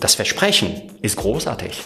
[0.00, 1.82] das Versprechen ist großartig.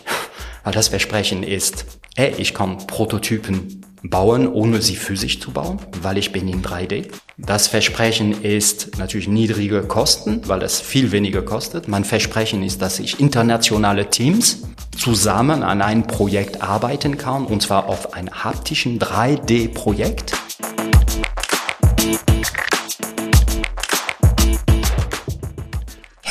[0.62, 1.84] Weil das Versprechen ist,
[2.16, 7.08] ey, ich kann Prototypen bauen, ohne sie physisch zu bauen, weil ich bin in 3D.
[7.38, 11.88] Das Versprechen ist natürlich niedrige Kosten, weil es viel weniger kostet.
[11.88, 14.62] Mein Versprechen ist, dass ich internationale Teams
[14.96, 20.32] zusammen an ein Projekt arbeiten kann, und zwar auf ein haptischen 3D-Projekt.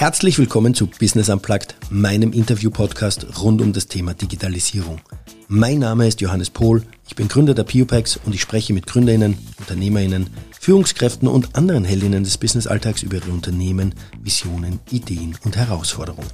[0.04, 5.00] Herzlich willkommen zu Business Unplugged, meinem Interview-Podcast rund um das Thema Digitalisierung.
[5.48, 9.38] Mein Name ist Johannes Pohl, ich bin Gründer der Piopex und ich spreche mit Gründerinnen,
[9.60, 16.28] Unternehmerinnen, Führungskräften und anderen Heldinnen des Businessalltags über ihre Unternehmen, Visionen, Ideen und Herausforderungen.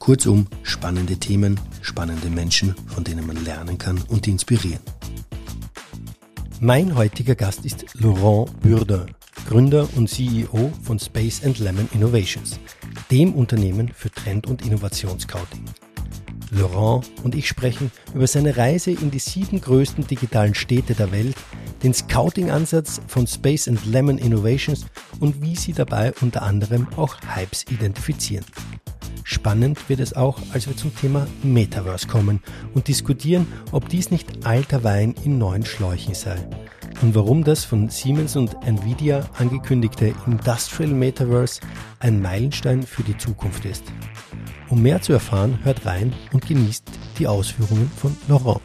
[0.00, 4.82] Kurzum, spannende Themen, spannende Menschen, von denen man lernen kann und inspirieren.
[6.58, 9.14] Mein heutiger Gast ist Laurent Burdin,
[9.46, 12.58] Gründer und CEO von Space and Lemon Innovations,
[13.10, 15.64] dem Unternehmen für Trend- und Innovationsscouting.
[16.50, 21.36] Laurent und ich sprechen über seine Reise in die sieben größten digitalen Städte der Welt,
[21.82, 24.86] den Scouting-Ansatz von Space and Lemon Innovations
[25.20, 28.44] und wie sie dabei unter anderem auch Hypes identifizieren.
[29.24, 32.40] Spannend wird es auch, als wir zum Thema Metaverse kommen
[32.74, 36.36] und diskutieren, ob dies nicht alter Wein in neuen Schläuchen sei
[37.02, 41.60] und warum das von Siemens und Nvidia angekündigte Industrial Metaverse
[42.00, 43.84] ein Meilenstein für die Zukunft ist.
[44.68, 46.84] Um mehr zu erfahren, hört rein und genießt
[47.18, 48.60] die Ausführungen von Laurent.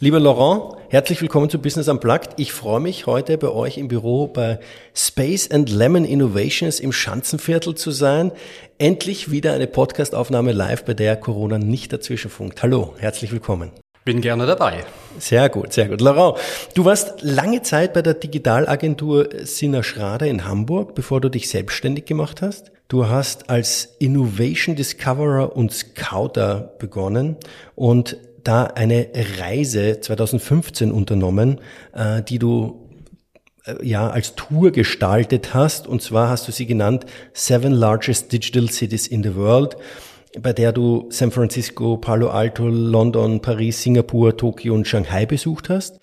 [0.00, 2.30] Lieber Laurent, herzlich willkommen zu Business Unplugged.
[2.36, 4.60] Ich freue mich heute bei euch im Büro bei
[4.94, 8.32] Space and Lemon Innovations im Schanzenviertel zu sein.
[8.78, 12.62] Endlich wieder eine Podcastaufnahme live, bei der Corona nicht dazwischenfunkt.
[12.62, 13.72] Hallo, herzlich willkommen.
[14.04, 14.84] Bin gerne dabei.
[15.18, 16.00] Sehr gut, sehr gut.
[16.00, 16.38] Laurent,
[16.74, 22.04] du warst lange Zeit bei der Digitalagentur Sinner Schrader in Hamburg, bevor du dich selbstständig
[22.04, 22.70] gemacht hast.
[22.86, 27.36] Du hast als Innovation Discoverer und Scouter begonnen
[27.74, 29.08] und da eine
[29.38, 31.60] Reise 2015 unternommen,
[31.92, 32.88] äh, die du
[33.64, 35.86] äh, ja als Tour gestaltet hast.
[35.86, 39.76] Und zwar hast du sie genannt Seven Largest Digital Cities in the World
[40.40, 45.98] bei der du San Francisco, Palo Alto, London, Paris, Singapur, Tokio und Shanghai besucht hast.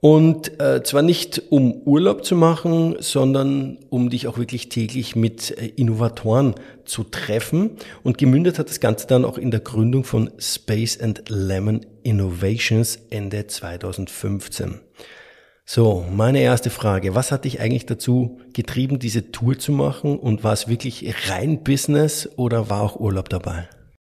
[0.00, 5.50] Und äh, zwar nicht um Urlaub zu machen, sondern um dich auch wirklich täglich mit
[5.58, 6.54] äh, Innovatoren
[6.86, 7.72] zu treffen.
[8.02, 12.98] Und gemündet hat das Ganze dann auch in der Gründung von Space and Lemon Innovations
[13.10, 14.80] Ende 2015.
[15.66, 17.14] So, meine erste Frage.
[17.14, 20.18] Was hat dich eigentlich dazu getrieben, diese Tour zu machen?
[20.18, 23.68] Und war es wirklich rein Business oder war auch Urlaub dabei?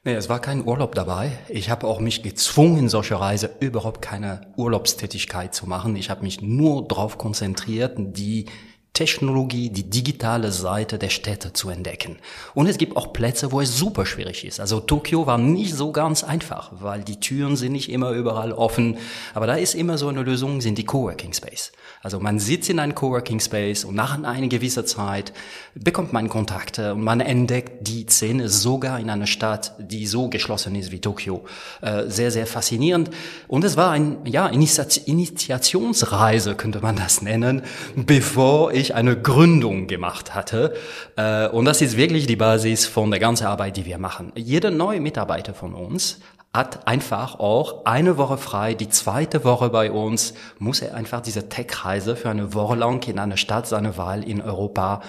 [0.08, 1.32] Nee, es war kein Urlaub dabei.
[1.50, 5.96] Ich habe auch mich gezwungen, solche Reise überhaupt keine Urlaubstätigkeit zu machen.
[5.96, 8.46] Ich habe mich nur darauf konzentriert, die
[8.94, 12.18] Technologie, die digitale Seite der Städte zu entdecken.
[12.54, 14.60] Und es gibt auch Plätze, wo es super schwierig ist.
[14.60, 19.00] Also Tokio war nicht so ganz einfach, weil die Türen sind nicht immer überall offen.
[19.34, 21.72] Aber da ist immer so eine Lösung, sind die Coworking Space.
[22.06, 25.34] Also man sitzt in einem Coworking Space und nach einer gewissen Zeit
[25.74, 30.76] bekommt man Kontakte und man entdeckt die Szene sogar in einer Stadt, die so geschlossen
[30.76, 31.46] ist wie Tokio.
[31.82, 33.10] Äh, sehr, sehr faszinierend.
[33.48, 37.64] Und es war ein, ja, Initiationsreise, könnte man das nennen,
[37.96, 40.76] bevor ich eine Gründung gemacht hatte.
[41.16, 44.32] Äh, und das ist wirklich die Basis von der ganzen Arbeit, die wir machen.
[44.36, 46.20] Jeder neue Mitarbeiter von uns
[46.56, 48.74] hat einfach auch eine Woche frei.
[48.74, 53.20] Die zweite Woche bei uns muss er einfach diese Tech-Reise für eine Woche lang in
[53.20, 55.02] einer Stadt seine Wahl in Europa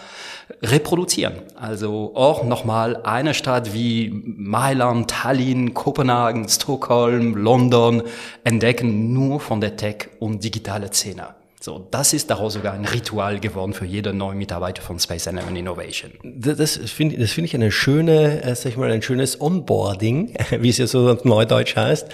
[0.62, 1.34] reproduzieren.
[1.54, 8.02] Also auch nochmal eine Stadt wie Mailand, Tallinn, Kopenhagen, Stockholm, London
[8.44, 11.34] entdecken nur von der Tech- und digitale Szene.
[11.66, 15.40] So, das ist daraus sogar ein Ritual geworden für jeden neuen Mitarbeiter von Space and
[15.56, 16.12] Innovation.
[16.22, 20.68] Das finde das finde ich eine schöne, äh, sag ich mal, ein schönes Onboarding, wie
[20.68, 22.06] es ja so neudeutsch heißt,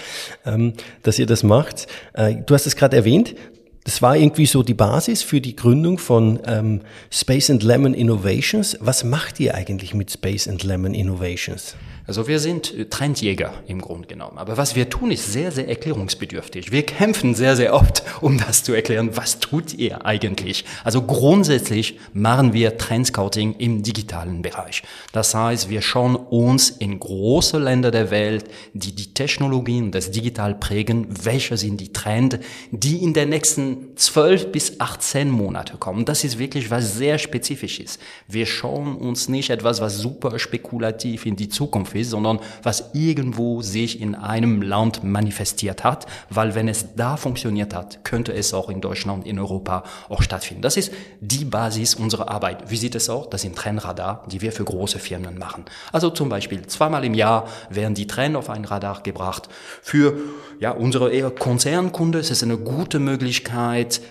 [0.47, 1.85] ähm, dass ihr das macht.
[2.13, 3.35] Äh, du hast es gerade erwähnt.
[3.83, 6.81] Das war irgendwie so die Basis für die Gründung von ähm,
[7.11, 8.75] Space and Lemon Innovations.
[8.79, 11.75] Was macht ihr eigentlich mit Space and Lemon Innovations?
[12.05, 14.37] Also wir sind Trendjäger im Grunde genommen.
[14.37, 16.69] Aber was wir tun, ist sehr, sehr erklärungsbedürftig.
[16.69, 19.11] Wir kämpfen sehr, sehr oft, um das zu erklären.
[19.13, 20.65] Was tut ihr eigentlich?
[20.83, 24.83] Also grundsätzlich machen wir Trendscouting im digitalen Bereich.
[25.13, 30.55] Das heißt, wir schauen uns in große Länder der Welt, die die Technologien das Digital
[30.55, 32.37] prägen, welche sind die Trends,
[32.71, 36.03] die in den nächsten zwölf bis 18 Monate kommen.
[36.03, 38.01] Das ist wirklich was sehr spezifisch ist.
[38.27, 43.61] Wir schauen uns nicht etwas, was super spekulativ in die Zukunft Ist, sondern was irgendwo
[43.61, 48.69] sich in einem Land manifestiert hat, weil wenn es da funktioniert hat, könnte es auch
[48.69, 50.61] in Deutschland, in Europa auch stattfinden.
[50.61, 52.69] Das ist die Basis unserer Arbeit.
[52.69, 53.29] Wie sieht es aus?
[53.29, 55.65] Das sind Trennradar, die wir für große Firmen machen.
[55.91, 59.49] Also zum Beispiel zweimal im Jahr werden die Trenn auf ein Radar gebracht.
[59.81, 60.17] Für
[60.59, 64.01] ja, unsere eher Konzernkunde ist es eine gute Möglichkeit,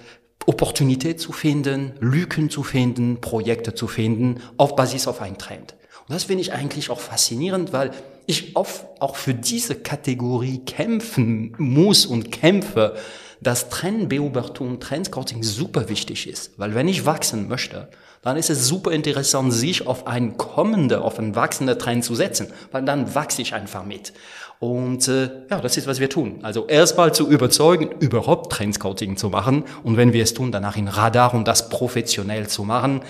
[0.47, 5.75] Opportunität zu finden, Lücken zu finden, Projekte zu finden, auf Basis auf einen Trend.
[6.13, 7.91] Und das finde ich eigentlich auch faszinierend, weil
[8.27, 12.97] ich oft auch für diese Kategorie kämpfen muss und kämpfe,
[13.41, 16.53] dass Trendbeobachtung, Trendscouting super wichtig ist.
[16.59, 17.89] Weil wenn ich wachsen möchte,
[18.21, 22.49] dann ist es super interessant, sich auf einen kommenden, auf einen wachsenden Trend zu setzen,
[22.73, 24.13] weil dann wachse ich einfach mit.
[24.61, 26.41] Und äh, ja, das ist, was wir tun.
[26.43, 30.89] Also erstmal zu überzeugen, überhaupt Trendscouting zu machen und wenn wir es tun, danach in
[30.89, 33.01] Radar und das professionell zu machen.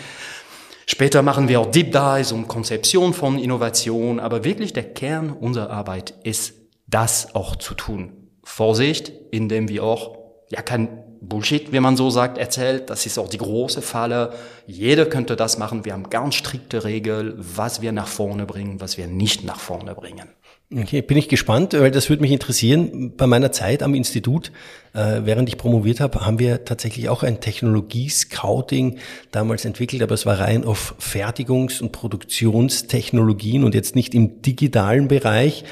[0.86, 5.70] Später machen wir auch Deep Dives und Konzeption von Innovation, aber wirklich der Kern unserer
[5.70, 6.54] Arbeit ist,
[6.86, 8.28] das auch zu tun.
[8.44, 10.18] Vorsicht, indem wir auch
[10.50, 10.88] ja kein
[11.22, 12.90] Bullshit, wie man so sagt, erzählt.
[12.90, 14.32] Das ist auch die große Falle.
[14.66, 15.84] Jeder könnte das machen.
[15.84, 19.94] Wir haben ganz strikte Regeln, was wir nach vorne bringen, was wir nicht nach vorne
[19.94, 20.28] bringen.
[20.74, 23.12] Okay, bin ich gespannt, weil das würde mich interessieren.
[23.14, 24.52] Bei meiner Zeit am Institut,
[24.94, 28.98] äh, während ich promoviert habe, haben wir tatsächlich auch ein Technologie-Scouting
[29.32, 35.08] damals entwickelt, aber es war rein auf Fertigungs- und Produktionstechnologien und jetzt nicht im digitalen
[35.08, 35.64] Bereich.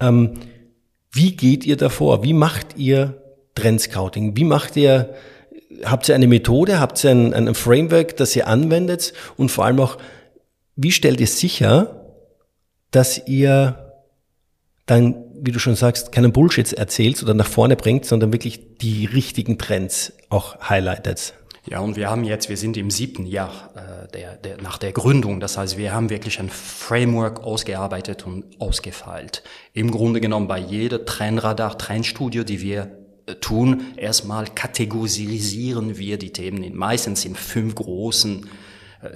[0.00, 0.34] Ähm,
[1.10, 2.22] wie geht ihr davor?
[2.22, 3.22] Wie macht ihr
[3.54, 4.36] Trendscouting?
[4.36, 5.14] Wie macht ihr,
[5.84, 9.14] habt ihr eine Methode, habt ihr ein, ein Framework, das ihr anwendet?
[9.38, 9.96] Und vor allem auch,
[10.76, 12.18] wie stellt ihr sicher,
[12.90, 13.81] dass ihr
[14.86, 19.06] dann, wie du schon sagst, keinen Bullshit erzählst oder nach vorne bringt, sondern wirklich die
[19.06, 21.34] richtigen Trends auch highlightet.
[21.64, 24.90] Ja, und wir haben jetzt, wir sind im siebten Jahr äh, der, der, nach der
[24.90, 25.38] Gründung.
[25.38, 29.44] Das heißt, wir haben wirklich ein Framework ausgearbeitet und ausgefeilt.
[29.72, 32.90] Im Grunde genommen bei jeder Trendradar, Trendstudio, die wir
[33.26, 38.48] äh, tun, erstmal kategorisieren wir die Themen in, meistens in fünf großen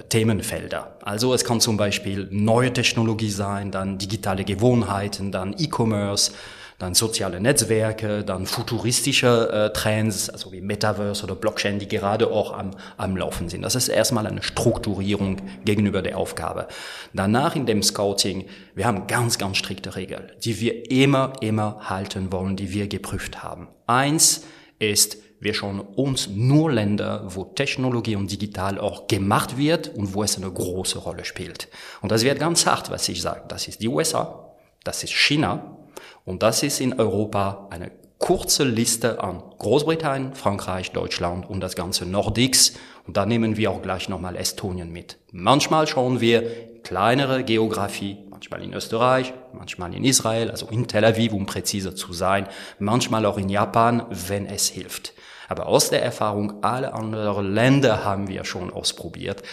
[0.09, 0.97] Themenfelder.
[1.01, 6.31] Also es kann zum Beispiel neue Technologie sein, dann digitale Gewohnheiten, dann E-Commerce,
[6.77, 12.53] dann soziale Netzwerke, dann futuristische äh, Trends, also wie Metaverse oder Blockchain, die gerade auch
[12.53, 13.63] am, am Laufen sind.
[13.63, 16.67] Das ist erstmal eine Strukturierung gegenüber der Aufgabe.
[17.13, 18.45] Danach in dem Scouting,
[18.75, 23.41] wir haben ganz, ganz strikte Regeln, die wir immer, immer halten wollen, die wir geprüft
[23.41, 23.69] haben.
[23.87, 24.43] Eins
[24.77, 30.23] ist, wir schauen uns nur Länder, wo Technologie und digital auch gemacht wird und wo
[30.23, 31.67] es eine große Rolle spielt.
[32.01, 33.43] Und das wird ganz hart, was ich sage.
[33.47, 35.77] Das ist die USA, das ist China
[36.25, 42.05] und das ist in Europa eine kurze Liste an Großbritannien, Frankreich, Deutschland und das ganze
[42.05, 42.73] Nordics.
[43.05, 45.17] Und da nehmen wir auch gleich nochmal Estonien mit.
[45.31, 51.33] Manchmal schauen wir kleinere Geografie, manchmal in Österreich, manchmal in Israel, also in Tel Aviv,
[51.33, 52.47] um präziser zu sein,
[52.79, 55.13] manchmal auch in Japan, wenn es hilft.
[55.47, 59.43] Aber aus der Erfahrung, alle anderen Länder haben wir schon ausprobiert.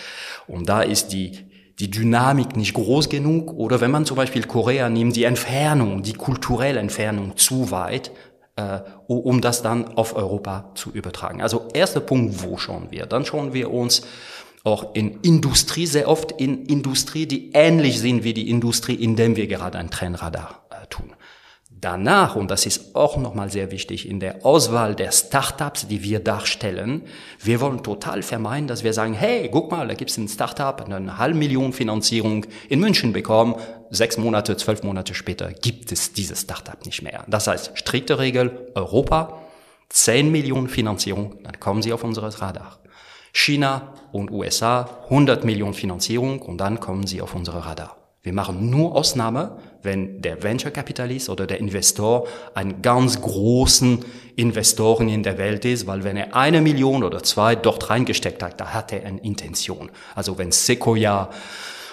[0.46, 1.38] Und da ist die,
[1.78, 3.52] die Dynamik nicht groß genug.
[3.52, 8.10] Oder wenn man zum Beispiel Korea nimmt, die Entfernung, die kulturelle Entfernung zu weit,
[8.56, 11.42] äh, um das dann auf Europa zu übertragen.
[11.42, 13.06] Also erster Punkt, wo schauen wir?
[13.06, 14.02] Dann schauen wir uns
[14.64, 19.36] auch in Industrie, sehr oft in Industrie, die ähnlich sind wie die Industrie, in dem
[19.36, 21.12] wir gerade ein Trennradar äh, tun.
[21.84, 26.18] Danach, und das ist auch nochmal sehr wichtig, in der Auswahl der Startups, die wir
[26.18, 27.02] darstellen,
[27.42, 31.18] wir wollen total vermeiden, dass wir sagen, hey, guck mal, da gibt's ein Startup, eine
[31.18, 33.56] halbe Million Finanzierung in München bekommen,
[33.90, 37.22] sechs Monate, zwölf Monate später gibt es dieses Startup nicht mehr.
[37.28, 39.42] Das heißt, strikte Regel, Europa,
[39.90, 42.78] 10 Millionen Finanzierung, dann kommen sie auf unser Radar.
[43.34, 47.98] China und USA, 100 Millionen Finanzierung und dann kommen sie auf unsere Radar.
[48.22, 54.04] Wir machen nur Ausnahme, wenn der Venture Capitalist oder der Investor einen ganz großen
[54.36, 58.60] Investoren in der Welt ist, weil wenn er eine Million oder zwei dort reingesteckt hat,
[58.60, 59.90] da hat er eine Intention.
[60.14, 61.30] Also wenn Sequoia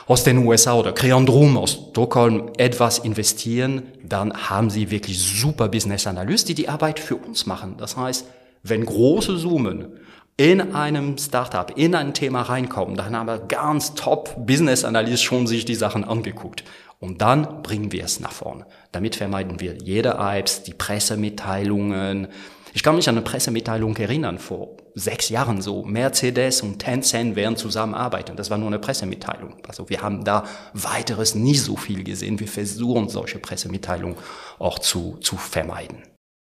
[0.07, 6.07] aus den USA oder Creandrum aus Stockholm etwas investieren, dann haben sie wirklich super Business
[6.07, 7.75] Analysten, die die Arbeit für uns machen.
[7.77, 8.25] Das heißt,
[8.63, 9.99] wenn große Summen
[10.41, 15.45] in einem Startup, in ein Thema reinkommen, dann haben wir ganz top Business Analyst schon
[15.45, 16.63] sich die Sachen angeguckt.
[16.97, 18.65] Und dann bringen wir es nach vorne.
[18.91, 22.27] Damit vermeiden wir jede Hypes, die Pressemitteilungen.
[22.73, 25.83] Ich kann mich an eine Pressemitteilung erinnern, vor sechs Jahren so.
[25.83, 28.35] Mercedes und Tencent werden zusammenarbeiten.
[28.35, 29.57] Das war nur eine Pressemitteilung.
[29.67, 32.39] Also wir haben da weiteres nie so viel gesehen.
[32.39, 34.17] Wir versuchen solche Pressemitteilungen
[34.57, 36.01] auch zu, zu vermeiden.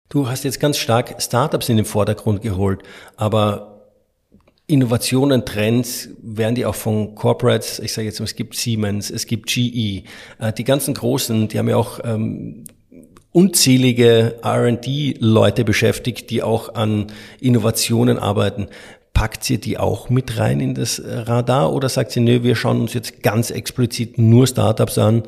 [0.09, 2.85] Du hast jetzt ganz stark Startups in den Vordergrund geholt,
[3.17, 3.78] aber
[4.71, 9.27] Innovationen, Trends, werden die auch von Corporates, ich sage jetzt mal, es gibt Siemens, es
[9.27, 10.03] gibt GE,
[10.39, 12.65] äh, die ganzen Großen, die haben ja auch ähm,
[13.33, 17.07] unzählige R&D-Leute beschäftigt, die auch an
[17.41, 18.69] Innovationen arbeiten.
[19.15, 22.83] Packt ihr die auch mit rein in das Radar oder sagt ihr, nö, wir schauen
[22.83, 25.23] uns jetzt ganz explizit nur Startups an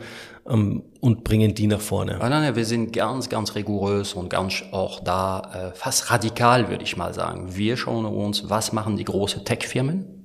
[0.48, 2.18] ähm, und bringen die nach vorne?
[2.18, 6.84] Nein, nein, wir sind ganz, ganz rigorös und ganz auch da äh, fast radikal, würde
[6.84, 7.56] ich mal sagen.
[7.56, 10.20] Wir schauen uns, was machen die großen Tech-Firmen?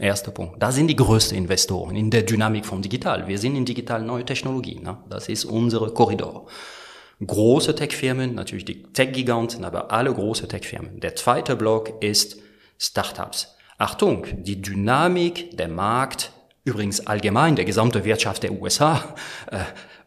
[0.00, 0.62] Erster Punkt.
[0.62, 3.26] Da sind die größten Investoren in der Dynamik von Digital.
[3.26, 4.84] Wir sind in digital neue Technologien.
[4.84, 4.96] Ne?
[5.08, 6.46] Das ist unsere Korridor.
[7.26, 11.00] Große Tech-Firmen, natürlich die Tech-Giganten, aber alle große Tech-Firmen.
[11.00, 12.40] Der zweite Block ist
[12.78, 13.56] Startups.
[13.76, 16.30] Achtung, die Dynamik, der Markt
[16.68, 19.14] übrigens allgemein der gesamte Wirtschaft der USA
[19.50, 19.58] äh,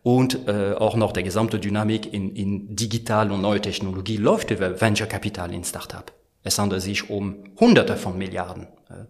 [0.03, 4.79] und äh, auch noch der gesamte Dynamik in, in digital und neue Technologie läuft über
[4.79, 6.11] Venture Capital in Startup.
[6.43, 8.67] Es handelt sich um Hunderte von Milliarden.
[8.89, 9.05] Äh,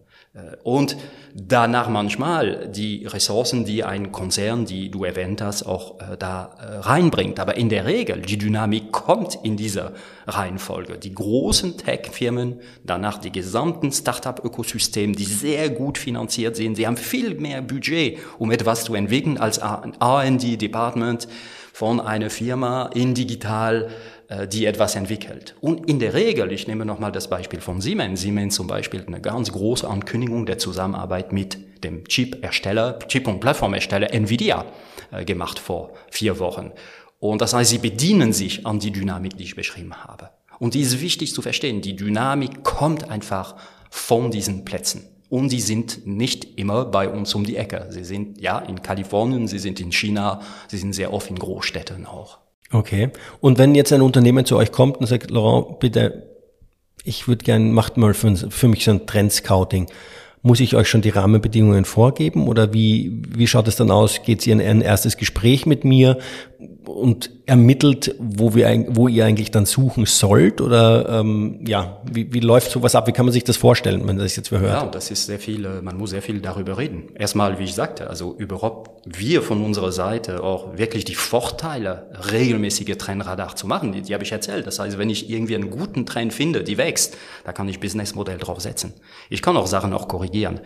[0.63, 0.95] und
[1.35, 6.77] danach manchmal die Ressourcen, die ein Konzern, die du erwähnt hast, auch äh, da äh,
[6.77, 7.39] reinbringt.
[7.39, 9.91] Aber in der Regel, die Dynamik kommt in dieser
[10.27, 10.97] Reihenfolge.
[10.97, 16.75] Die großen Tech-Firmen, danach die gesamten Startup-Ökosystem, die sehr gut finanziert sind.
[16.75, 21.27] Sie haben viel mehr Budget, um etwas zu entwickeln als ein R&D-Department
[21.73, 23.89] von einer Firma in digital äh,
[24.51, 25.55] die etwas entwickelt.
[25.59, 29.19] Und in der Regel, ich nehme nochmal das Beispiel von Siemens, Siemens zum Beispiel eine
[29.19, 34.65] ganz große Ankündigung der Zusammenarbeit mit dem Chip-Ersteller, Chip- und Plattformersteller Nvidia
[35.11, 36.71] äh, gemacht vor vier Wochen.
[37.19, 40.29] Und das heißt, sie bedienen sich an die Dynamik, die ich beschrieben habe.
[40.59, 41.81] Und die ist wichtig zu verstehen.
[41.81, 43.55] Die Dynamik kommt einfach
[43.89, 45.07] von diesen Plätzen.
[45.29, 47.87] Und die sind nicht immer bei uns um die Ecke.
[47.89, 52.05] Sie sind ja in Kalifornien, sie sind in China, sie sind sehr oft in Großstädten
[52.05, 52.39] auch.
[52.71, 53.09] Okay.
[53.39, 56.27] Und wenn jetzt ein Unternehmen zu euch kommt und sagt, Laurent, bitte,
[57.03, 59.87] ich würde gern, macht mal für, für mich so ein Trend-Scouting.
[60.43, 64.23] Muss ich euch schon die Rahmenbedingungen vorgeben oder wie, wie schaut es dann aus?
[64.23, 66.17] Geht ihr in ein erstes Gespräch mit mir
[66.85, 70.61] und ermittelt, wo, wir, wo ihr eigentlich dann suchen sollt?
[70.61, 73.07] Oder ähm, ja, wie, wie läuft sowas ab?
[73.07, 74.63] Wie kann man sich das vorstellen, wenn man das jetzt hört?
[74.63, 77.09] Ja, das ist sehr viel, äh, man muss sehr viel darüber reden.
[77.15, 82.97] Erstmal, wie ich sagte, also überhaupt wir von unserer Seite auch wirklich die Vorteile, regelmäßige
[82.97, 84.65] Trendradar zu machen, die, die habe ich erzählt.
[84.65, 88.37] Das heißt, wenn ich irgendwie einen guten Trend finde, die wächst, da kann ich Businessmodell
[88.37, 88.93] drauf setzen.
[89.29, 90.61] Ich kann auch Sachen auch korrigieren.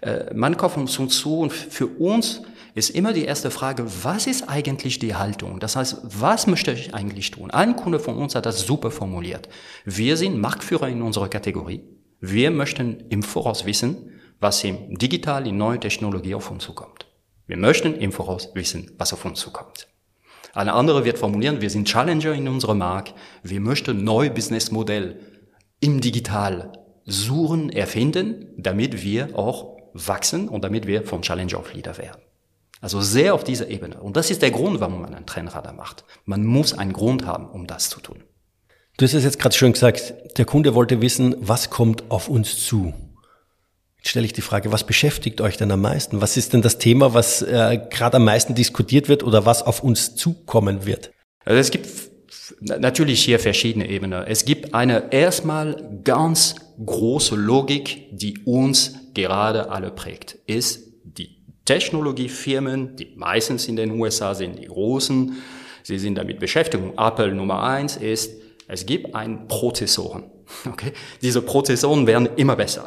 [0.00, 2.42] Äh, man kommt uns zu und für uns
[2.74, 5.60] ist immer die erste Frage, was ist eigentlich die Haltung?
[5.60, 7.50] Das heißt, was möchte ich eigentlich tun?
[7.50, 9.48] Ein Kunde von uns hat das super formuliert.
[9.84, 11.82] Wir sind Marktführer in unserer Kategorie.
[12.20, 17.06] Wir möchten im Voraus wissen, was im digital, in neue Technologie auf uns zukommt.
[17.46, 19.88] Wir möchten im Voraus wissen, was auf uns zukommt.
[20.52, 23.14] Eine andere wird formulieren, wir sind Challenger in unserem Markt.
[23.42, 25.20] Wir möchten neue Businessmodell
[25.80, 26.72] im Digital
[27.04, 32.20] suchen, erfinden, damit wir auch wachsen und damit wir vom Challenger auf Leader werden.
[32.80, 34.00] Also sehr auf dieser Ebene.
[34.00, 36.04] Und das ist der Grund, warum man einen Trennradar macht.
[36.24, 38.22] Man muss einen Grund haben, um das zu tun.
[38.96, 42.64] Du hast es jetzt gerade schön gesagt, der Kunde wollte wissen, was kommt auf uns
[42.64, 42.94] zu?
[43.98, 46.22] Jetzt stelle ich die Frage, was beschäftigt euch denn am meisten?
[46.22, 49.82] Was ist denn das Thema, was äh, gerade am meisten diskutiert wird oder was auf
[49.82, 51.12] uns zukommen wird?
[51.44, 51.86] Also es gibt
[52.60, 54.24] natürlich hier verschiedene Ebenen.
[54.26, 60.89] Es gibt eine erstmal ganz große Logik, die uns gerade alle prägt, ist
[61.70, 65.40] Technologiefirmen, die meistens in den USA sind, die großen,
[65.84, 66.82] sie sind damit beschäftigt.
[66.96, 68.32] Apple Nummer eins ist,
[68.66, 70.24] es gibt ein Prozessoren.
[70.68, 70.92] Okay?
[71.22, 72.86] Diese Prozessoren werden immer besser.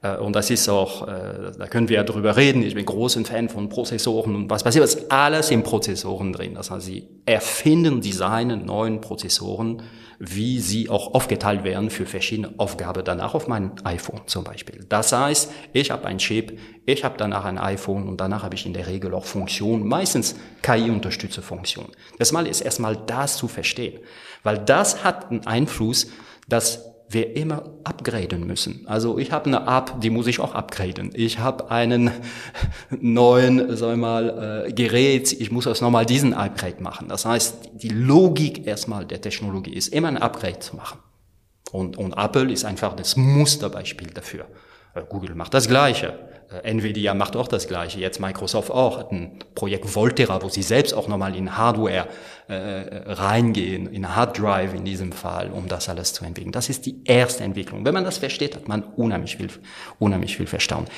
[0.00, 2.62] Äh, und das ist auch, äh, da können wir ja drüber reden.
[2.62, 6.54] Ich bin großer Fan von Prozessoren und was passiert, ist alles in Prozessoren drin.
[6.54, 9.82] Das heißt, sie erfinden, designen neuen Prozessoren,
[10.18, 14.84] wie sie auch aufgeteilt werden für verschiedene Aufgaben danach auf meinem iPhone zum Beispiel.
[14.88, 18.66] Das heißt, ich habe ein Chip, ich habe danach ein iPhone und danach habe ich
[18.66, 21.92] in der Regel auch Funktionen, meistens KI-unterstützte Funktionen.
[22.18, 24.00] Das Mal ist erstmal das zu verstehen,
[24.42, 26.08] weil das hat einen Einfluss,
[26.48, 28.84] dass wir immer upgraden müssen.
[28.86, 31.10] Also ich habe eine App, die muss ich auch upgraden.
[31.14, 32.10] Ich habe einen
[32.90, 37.08] neuen, sag mal, äh, Gerät, ich muss erst nochmal diesen Upgrade machen.
[37.08, 40.98] Das heißt, die Logik erstmal der Technologie ist immer ein Upgrade zu machen.
[41.72, 44.46] Und, und Apple ist einfach das Musterbeispiel dafür.
[44.94, 46.18] Äh, Google macht das Gleiche.
[46.50, 48.00] Äh, Nvidia macht auch das Gleiche.
[48.00, 52.08] Jetzt Microsoft auch hat ein Projekt Volterra, wo sie selbst auch nochmal in Hardware
[52.48, 56.52] äh, reingehen, in Hard Drive in diesem Fall, um das alles zu entwickeln.
[56.52, 57.84] Das ist die erste Entwicklung.
[57.84, 59.48] Wenn man das versteht, hat man unheimlich viel,
[59.98, 60.90] unheimlich viel Verstanden.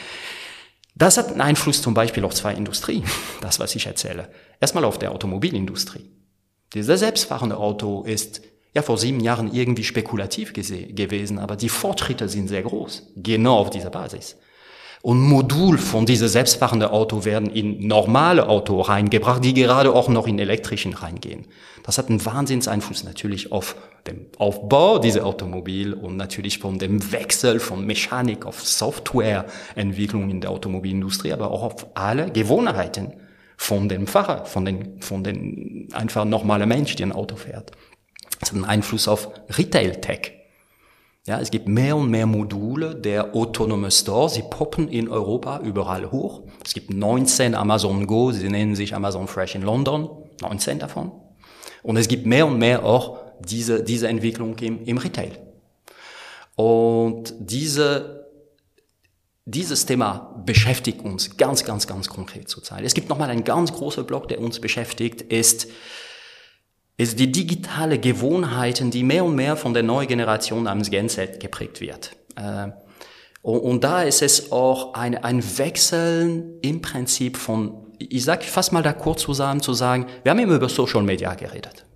[0.95, 3.05] Das hat einen Einfluss zum Beispiel auf zwei Industrien,
[3.40, 4.28] das was ich erzähle.
[4.61, 6.11] Erstmal auf der Automobilindustrie.
[6.75, 8.43] Dieser selbstfahrende Auto ist
[8.75, 13.71] ja vor sieben Jahren irgendwie spekulativ gewesen, aber die Fortschritte sind sehr groß, genau auf
[13.71, 14.37] dieser Basis.
[15.02, 20.26] Und Modul von diese selbstfahrende Auto werden in normale Auto reingebracht, die gerade auch noch
[20.26, 21.47] in elektrischen reingehen.
[21.85, 23.76] Das hat einen Wahnsinnseinfluss natürlich auf
[24.07, 30.50] den Aufbau dieser Automobil und natürlich von dem Wechsel von Mechanik auf Softwareentwicklung in der
[30.50, 33.12] Automobilindustrie, aber auch auf alle Gewohnheiten
[33.57, 37.71] von dem Fahrer, von den, von den einfach normalen Mensch, der ein Auto fährt.
[38.40, 40.38] Das hat einen Einfluss auf Retail-Tech.
[41.27, 44.31] Ja, es gibt mehr und mehr Module der autonome Store.
[44.31, 46.43] Sie poppen in Europa überall hoch.
[46.65, 50.09] Es gibt 19 Amazon Go, sie nennen sich Amazon Fresh in London,
[50.41, 51.13] 19 davon.
[51.83, 55.33] Und es gibt mehr und mehr auch diese, diese Entwicklung im, im Retail.
[56.57, 58.27] Und diese,
[59.45, 62.85] dieses Thema beschäftigt uns ganz, ganz, ganz konkret zurzeit.
[62.85, 65.69] Es gibt nochmal einen ganz großen Block, der uns beschäftigt, ist
[66.99, 71.40] ist die digitale Gewohnheiten, die mehr und mehr von der neuen Generation namens Gen Z
[71.40, 72.11] geprägt wird.
[72.37, 72.69] Äh,
[73.40, 78.83] und, da ist es auch ein, ein Wechseln im Prinzip von, ich sag fast mal
[78.83, 81.87] da kurz zusammen zu sagen, wir haben immer über Social Media geredet.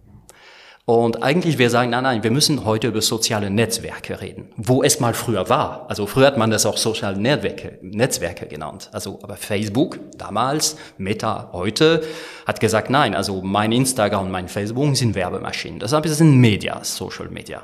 [0.84, 4.98] Und eigentlich wir sagen, nein, nein, wir müssen heute über soziale Netzwerke reden, wo es
[4.98, 5.86] mal früher war.
[5.88, 8.90] Also früher hat man das auch soziale Netzwerke, Netzwerke genannt.
[8.92, 12.02] Also aber Facebook damals, Meta heute
[12.46, 15.78] hat gesagt, nein, also mein Instagram und mein Facebook sind Werbemaschinen.
[15.78, 17.62] Deshalb ein Media, Social Media.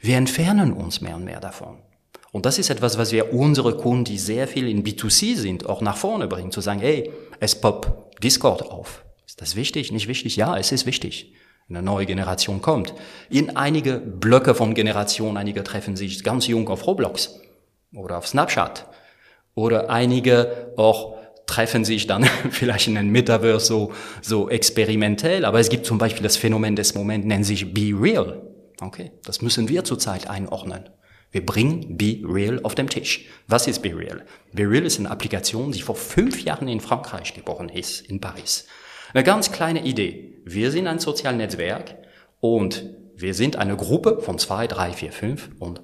[0.00, 1.78] Wir entfernen uns mehr und mehr davon.
[2.32, 5.82] Und das ist etwas, was wir unsere Kunden, die sehr viel in B2C sind, auch
[5.82, 9.04] nach vorne bringen, zu sagen, hey, es poppt Discord auf.
[9.24, 9.92] Ist das wichtig?
[9.92, 10.34] Nicht wichtig?
[10.34, 11.32] Ja, es ist wichtig
[11.70, 12.94] eine neue Generation kommt.
[13.30, 17.40] In einige Blöcke von Generationen, einige treffen sich ganz jung auf Roblox
[17.94, 18.86] oder auf Snapchat
[19.54, 25.68] oder einige auch treffen sich dann vielleicht in einem Metaverse so, so experimentell, aber es
[25.68, 28.42] gibt zum Beispiel das Phänomen des Moments, nennt sich Be Real.
[28.80, 30.88] Okay, das müssen wir zurzeit einordnen.
[31.32, 33.26] Wir bringen Be Real auf den Tisch.
[33.46, 34.24] Was ist Be Real?
[34.52, 38.66] Be Real ist eine Applikation, die vor fünf Jahren in Frankreich geboren ist, in Paris.
[39.12, 40.40] Eine ganz kleine Idee.
[40.44, 41.96] Wir sind ein soziales Netzwerk
[42.38, 42.84] und
[43.16, 45.82] wir sind eine Gruppe von zwei, drei, vier, fünf und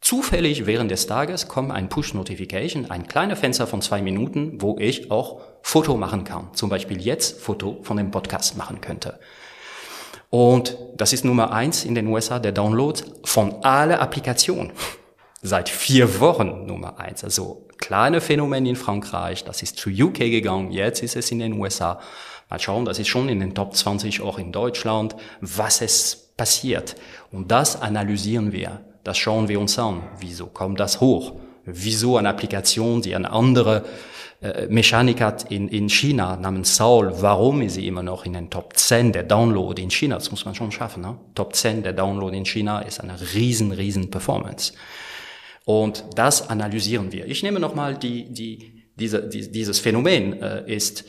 [0.00, 5.10] zufällig während des Tages kommt ein Push-Notification, ein kleines Fenster von zwei Minuten, wo ich
[5.10, 6.48] auch Foto machen kann.
[6.54, 9.20] Zum Beispiel jetzt Foto von dem Podcast machen könnte.
[10.30, 14.72] Und das ist Nummer eins in den USA, der Download von alle Applikationen.
[15.42, 17.22] Seit vier Wochen Nummer eins.
[17.22, 21.54] Also kleine Phänomen in Frankreich, das ist zu UK gegangen, jetzt ist es in den
[21.54, 22.00] USA.
[22.50, 26.96] Mal schauen, das ist schon in den Top 20 auch in Deutschland, was es passiert.
[27.30, 30.02] Und das analysieren wir, das schauen wir uns an.
[30.18, 31.34] Wieso kommt das hoch?
[31.64, 33.84] Wieso eine Applikation, die eine andere
[34.40, 38.50] äh, Mechanik hat in, in China namens Saul, warum ist sie immer noch in den
[38.50, 40.16] Top 10 der Download in China?
[40.16, 41.02] Das muss man schon schaffen.
[41.02, 41.18] Ne?
[41.34, 44.72] Top 10 der Download in China ist eine riesen, riesen Performance.
[45.66, 47.26] Und das analysieren wir.
[47.26, 51.04] Ich nehme nochmal die, die, diese, die, dieses Phänomen äh, ist,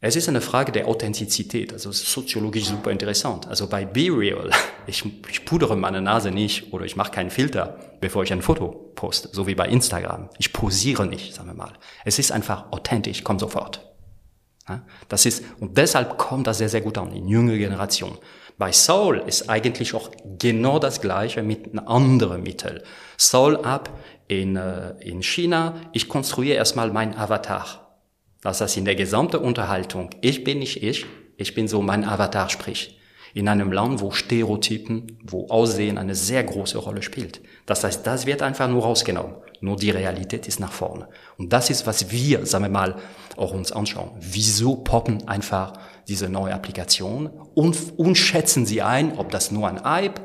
[0.00, 3.48] es ist eine Frage der Authentizität, also soziologisch super interessant.
[3.48, 4.50] Also bei Be Real,
[4.86, 8.92] ich, ich pudere meine Nase nicht oder ich mache keinen Filter, bevor ich ein Foto
[8.94, 10.30] poste, so wie bei Instagram.
[10.38, 11.72] Ich posiere nicht, sagen wir mal.
[12.04, 13.84] Es ist einfach authentisch, kommt sofort.
[15.08, 18.18] Das ist, und deshalb kommt das sehr, sehr gut an in jüngere Generation.
[18.58, 22.82] Bei Soul ist eigentlich auch genau das Gleiche mit einem anderen Mittel.
[23.16, 23.88] Soul App
[24.26, 27.87] in, äh, in China, ich konstruiere erstmal mein Avatar.
[28.42, 32.48] Das heißt, in der gesamten Unterhaltung, ich bin nicht ich, ich bin so mein Avatar
[32.50, 32.98] sprich.
[33.34, 37.40] In einem Land, wo Stereotypen, wo Aussehen eine sehr große Rolle spielt.
[37.66, 39.34] Das heißt, das wird einfach nur rausgenommen.
[39.60, 41.08] Nur die Realität ist nach vorne.
[41.36, 42.96] Und das ist, was wir, sagen wir mal,
[43.36, 44.12] auch uns anschauen.
[44.20, 45.74] Wieso poppen einfach
[46.06, 50.20] diese neue Applikation und, und schätzen sie ein, ob das nur ein Hype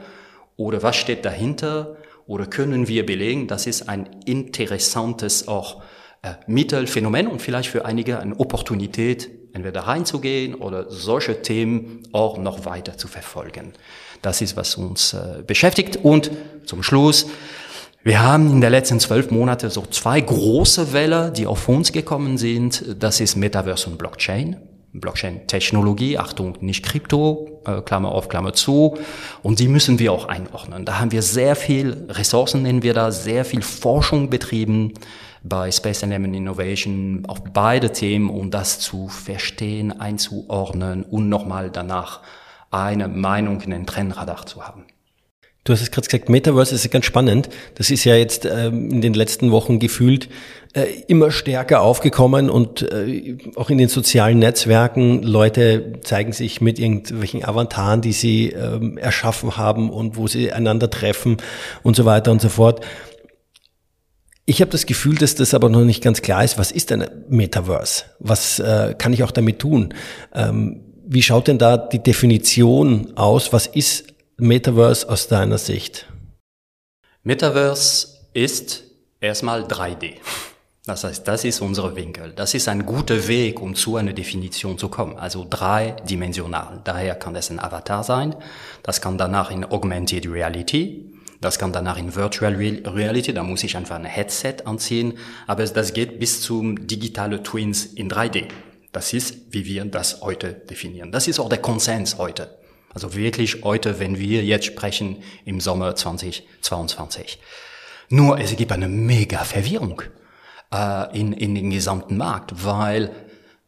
[0.56, 5.84] oder was steht dahinter oder können wir belegen, das ist ein interessantes auch
[6.23, 12.38] äh, Mittel, Phänomen und vielleicht für einige eine Opportunität, entweder reinzugehen oder solche Themen auch
[12.38, 13.73] noch weiter zu verfolgen.
[14.21, 15.99] Das ist, was uns äh, beschäftigt.
[16.01, 16.31] Und
[16.65, 17.27] zum Schluss,
[18.03, 22.38] wir haben in den letzten zwölf Monaten so zwei große Welle, die auf uns gekommen
[22.38, 22.95] sind.
[22.99, 24.57] Das ist Metaverse und Blockchain.
[24.93, 28.97] Blockchain-Technologie, Achtung, nicht Krypto, äh, Klammer auf, Klammer zu.
[29.41, 30.86] Und die müssen wir auch einordnen.
[30.86, 34.93] Da haben wir sehr viel Ressourcen, nennen wir da, sehr viel Forschung betrieben
[35.43, 42.21] bei Space Element Innovation auf beide Themen, um das zu verstehen, einzuordnen und nochmal danach
[42.71, 44.86] eine Meinung in den Trennradar zu haben.
[45.65, 47.47] Du hast es gerade gesagt, Metaverse ist ganz spannend.
[47.75, 50.27] Das ist ja jetzt ähm, in den letzten Wochen gefühlt
[50.73, 56.79] äh, immer stärker aufgekommen und äh, auch in den sozialen Netzwerken Leute zeigen sich mit
[56.79, 61.38] irgendwelchen Avataren, die sie ähm, erschaffen haben und wo sie einander treffen
[61.82, 62.86] und so weiter und so fort.
[64.45, 66.58] Ich habe das Gefühl, dass das aber noch nicht ganz klar ist.
[66.58, 68.03] Was ist denn Metaverse?
[68.19, 69.93] Was äh, kann ich auch damit tun?
[70.34, 73.53] Ähm, wie schaut denn da die Definition aus?
[73.53, 76.08] Was ist Metaverse aus deiner Sicht?
[77.23, 78.84] Metaverse ist
[79.21, 80.15] erstmal 3D.
[80.86, 82.34] Das heißt, das ist unser Winkel.
[82.36, 85.17] Das ist ein guter Weg, um zu einer Definition zu kommen.
[85.17, 86.82] Also dreidimensional.
[86.84, 88.36] Daher kann das ein Avatar sein.
[88.82, 91.13] Das kann danach in Augmented Reality.
[91.43, 93.34] Das kann danach in Virtual Reality.
[93.34, 95.17] Da muss ich einfach ein Headset anziehen.
[95.45, 98.45] Aber das geht bis zum digitale Twins in 3D.
[98.93, 101.12] Das ist, wie wir das heute definieren.
[101.12, 102.58] Das ist auch der Konsens heute.
[102.93, 107.39] Also wirklich heute, wenn wir jetzt sprechen im Sommer 2022.
[108.08, 110.01] Nur es gibt eine mega Verwirrung
[110.73, 113.12] äh, in, in den gesamten Markt, weil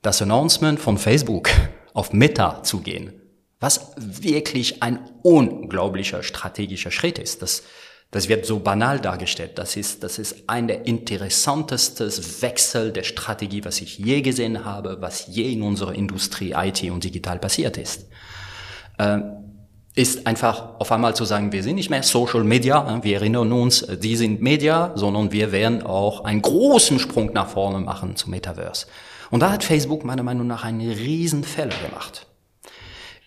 [0.01, 1.49] das Announcement von Facebook
[1.93, 3.11] auf Meta zu gehen,
[3.65, 7.63] was wirklich ein unglaublicher strategischer Schritt ist, das,
[8.12, 9.54] das wird so banal dargestellt.
[9.56, 14.97] Das ist, das ist ein der interessantesten Wechsel der Strategie, was ich je gesehen habe,
[14.99, 18.06] was je in unserer Industrie IT und digital passiert ist
[18.99, 19.17] äh,
[19.95, 23.88] ist einfach auf einmal zu sagen, wir sind nicht mehr Social Media, wir erinnern uns,
[24.04, 28.86] die sind Media, sondern wir werden auch einen großen Sprung nach vorne machen zum Metaverse.
[29.32, 32.28] Und da hat Facebook meiner Meinung nach einen riesen Fehler gemacht.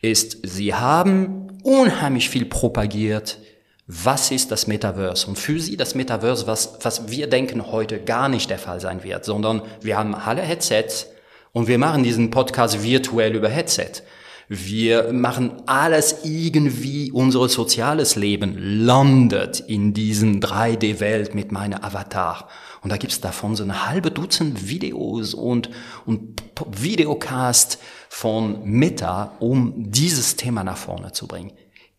[0.00, 3.38] Ist, sie haben unheimlich viel propagiert,
[3.87, 5.26] was ist das Metaverse?
[5.26, 9.02] Und für sie das Metaverse, was, was wir denken heute gar nicht der Fall sein
[9.02, 11.06] wird, sondern wir haben alle Headsets
[11.52, 14.02] und wir machen diesen Podcast virtuell über Headset.
[14.50, 22.48] Wir machen alles irgendwie, unser soziales Leben landet in diesen 3D-Welt mit meinem Avatar.
[22.82, 25.68] Und da gibt's davon so eine halbe Dutzend Videos und,
[26.06, 31.52] und Videocast von Meta, um dieses Thema nach vorne zu bringen.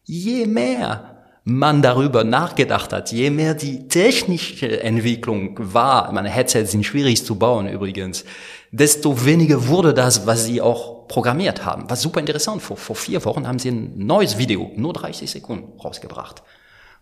[0.03, 6.85] Je mehr man darüber nachgedacht hat, je mehr die technische Entwicklung war, meine Headsets sind
[6.85, 8.25] schwierig zu bauen übrigens,
[8.71, 11.89] desto weniger wurde das, was sie auch programmiert haben.
[11.89, 12.61] Was super interessant.
[12.61, 16.43] Vor, vor vier Wochen haben sie ein neues Video, nur 30 Sekunden, rausgebracht,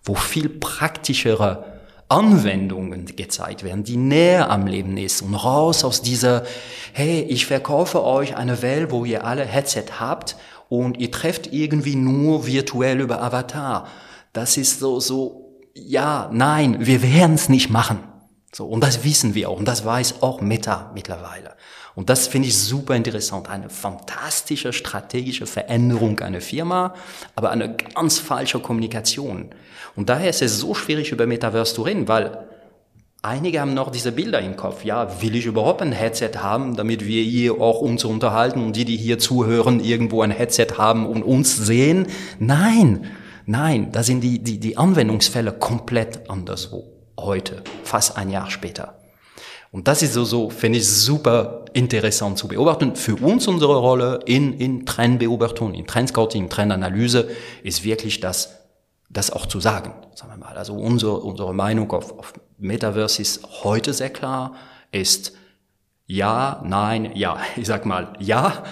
[0.04, 1.77] wo viel praktischere
[2.10, 6.44] Anwendungen gezeigt werden, die näher am Leben ist und raus aus dieser,
[6.94, 10.38] hey, ich verkaufe euch eine Welt, wo ihr alle Headset habt
[10.70, 13.88] und ihr trefft irgendwie nur virtuell über Avatar.
[14.32, 18.00] Das ist so, so, ja, nein, wir werden es nicht machen.
[18.54, 19.60] So, und das wissen wir auch.
[19.60, 21.56] Und das weiß auch Meta mittlerweile.
[21.94, 23.50] Und das finde ich super interessant.
[23.50, 26.94] Eine fantastische strategische Veränderung einer Firma,
[27.36, 29.50] aber eine ganz falsche Kommunikation.
[29.98, 32.46] Und daher ist es so schwierig, über Metaverse zu reden, weil
[33.24, 34.86] einige haben noch diese Bilder im Kopf.
[34.86, 38.86] Ja, will ich überhaupt ein Headset haben, damit wir hier auch uns unterhalten und die,
[38.86, 42.08] die hier zuhören, irgendwo ein Headset haben und uns sehen?
[42.38, 43.08] Nein,
[43.48, 46.86] nein, da sind die, die, die Anwendungsfälle komplett anderswo
[47.20, 49.00] heute, fast ein Jahr später.
[49.72, 52.96] Und das ist so, so finde ich super interessant zu beobachten.
[52.96, 57.30] Für uns unsere Rolle in, in Trendbeobachtung, in Trendscouting, Trendanalyse
[57.64, 58.57] ist wirklich das,
[59.10, 60.58] das auch zu sagen, sagen wir mal.
[60.58, 64.56] Also unsere, unsere Meinung auf, auf Metaverse ist heute sehr klar,
[64.92, 65.34] ist
[66.06, 67.40] ja, nein, ja.
[67.56, 68.64] Ich sag mal ja,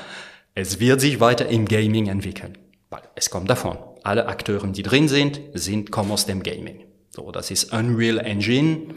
[0.54, 2.58] es wird sich weiter im Gaming entwickeln.
[2.90, 3.78] Weil es kommt davon.
[4.04, 6.86] Alle Akteure, die drin sind, sind, kommen aus dem Gaming.
[7.10, 8.94] So, das ist Unreal Engine,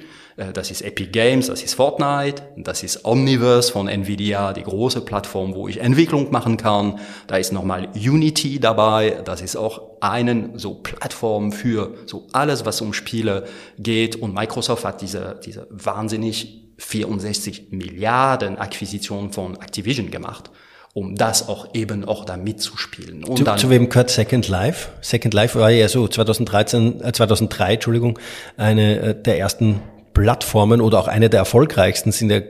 [0.53, 5.55] das ist Epic Games, das ist Fortnite, das ist Omniverse von Nvidia, die große Plattform,
[5.55, 7.01] wo ich Entwicklung machen kann.
[7.27, 12.81] Da ist nochmal Unity dabei, das ist auch einen so Plattform für so alles, was
[12.81, 13.47] um Spiele
[13.81, 14.15] geht.
[14.15, 20.51] Und Microsoft hat diese, diese wahnsinnig 64 Milliarden Akquisition von Activision gemacht
[20.95, 23.23] um das auch eben auch da mitzuspielen.
[23.23, 24.89] Und zu, dann, zu wem gehört Second Life?
[25.01, 28.19] Second Life war ja so 2013, äh, 2003, Entschuldigung,
[28.57, 29.81] eine äh, der ersten
[30.19, 32.41] Plattformen oder auch eine der erfolgreichsten sind ja,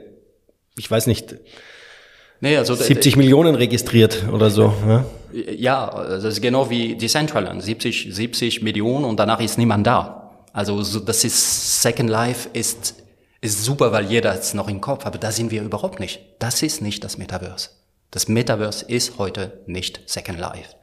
[0.77, 1.35] ich weiß nicht,
[2.41, 4.73] Nee, also 70 Millionen registriert oder so.
[4.87, 5.05] Ja,
[5.51, 10.45] ja das ist genau wie Decentraland, 70, 70 Millionen und danach ist niemand da.
[10.53, 12.95] Also so, das ist Second Life ist
[13.41, 16.19] ist super, weil jeder es noch im Kopf, aber da sind wir überhaupt nicht.
[16.39, 17.69] Das ist nicht das Metaverse.
[18.11, 20.75] Das Metaverse ist heute nicht Second Life.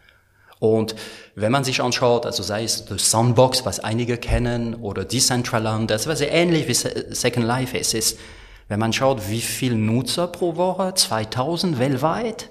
[0.59, 0.95] Und
[1.35, 6.07] wenn man sich anschaut, also sei es The Sandbox, was einige kennen, oder Decentraland, das
[6.07, 8.19] was sehr ähnlich wie Second Life ist, ist,
[8.69, 12.51] wenn man schaut, wie viel Nutzer pro Woche, 2000 weltweit,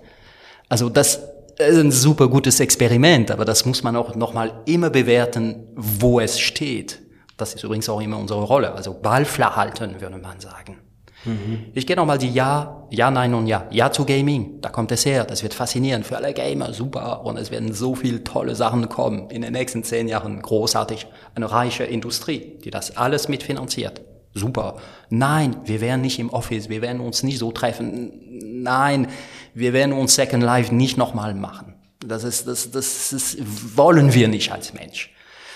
[0.70, 1.20] also das,
[1.58, 6.40] ist ein super gutes Experiment, aber das muss man auch nochmal immer bewerten, wo es
[6.40, 7.02] steht.
[7.38, 8.74] Das ist übrigens auch immer unsere Rolle.
[8.74, 10.78] Also Ball flach halten, würde man sagen.
[11.26, 11.66] Mhm.
[11.74, 13.68] Ich gehe nochmal die Ja, Ja, Nein und Ja.
[13.72, 15.26] Ja zu Gaming, da kommt es her.
[15.26, 17.26] Das wird faszinierend für alle Gamer, super.
[17.26, 19.30] Und es werden so viele tolle Sachen kommen.
[19.30, 21.08] In den nächsten zehn Jahren großartig.
[21.34, 24.02] Eine reiche Industrie, die das alles mitfinanziert.
[24.34, 24.76] Super.
[25.10, 28.12] Nein, wir werden nicht im Office, wir werden uns nicht so treffen.
[28.64, 29.08] Nein,
[29.54, 31.76] wir werden uns Second Life nicht nochmal machen.
[32.06, 33.38] Das ist, das, das ist,
[33.78, 35.12] wollen wir nicht als Mensch.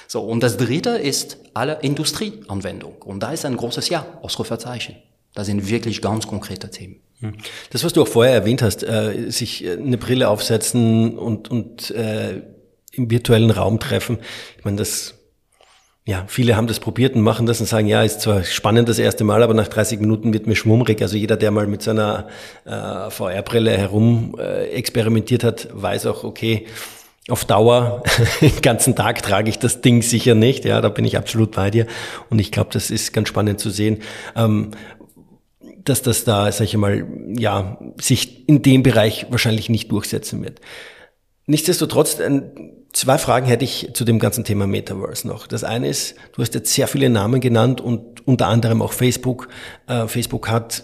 [0.07, 2.93] So, und das dritte ist alle Industrieanwendung.
[3.03, 4.95] Und da ist ein großes Ja, Ausrufezeichen.
[5.33, 7.01] Da sind wirklich ganz konkrete Themen.
[7.21, 7.33] Hm.
[7.69, 11.91] Das, was du auch vorher erwähnt hast, äh, sich äh, eine Brille aufsetzen und, und
[11.91, 12.41] äh,
[12.93, 14.19] im virtuellen Raum treffen.
[14.57, 15.15] Ich meine, das
[16.09, 18.97] ja, viele haben das probiert und machen das und sagen, ja, ist zwar spannend das
[18.97, 20.99] erste Mal, aber nach 30 Minuten wird mir schwummrig.
[21.03, 22.29] Also jeder, der mal mit seiner
[22.65, 26.65] äh, VR-Brille herum äh, experimentiert hat, weiß auch, okay,
[27.29, 28.01] auf Dauer,
[28.41, 30.65] den ganzen Tag trage ich das Ding sicher nicht.
[30.65, 31.85] Ja, da bin ich absolut bei dir.
[32.31, 33.99] Und ich glaube, das ist ganz spannend zu sehen,
[34.35, 34.71] ähm,
[35.89, 40.59] dass das da, sag ich mal, ja, sich in dem Bereich wahrscheinlich nicht durchsetzen wird.
[41.47, 42.17] Nichtsdestotrotz,
[42.93, 45.47] zwei Fragen hätte ich zu dem ganzen Thema Metaverse noch.
[45.47, 49.49] Das eine ist, du hast jetzt sehr viele Namen genannt und unter anderem auch Facebook.
[49.87, 50.83] Äh, Facebook hat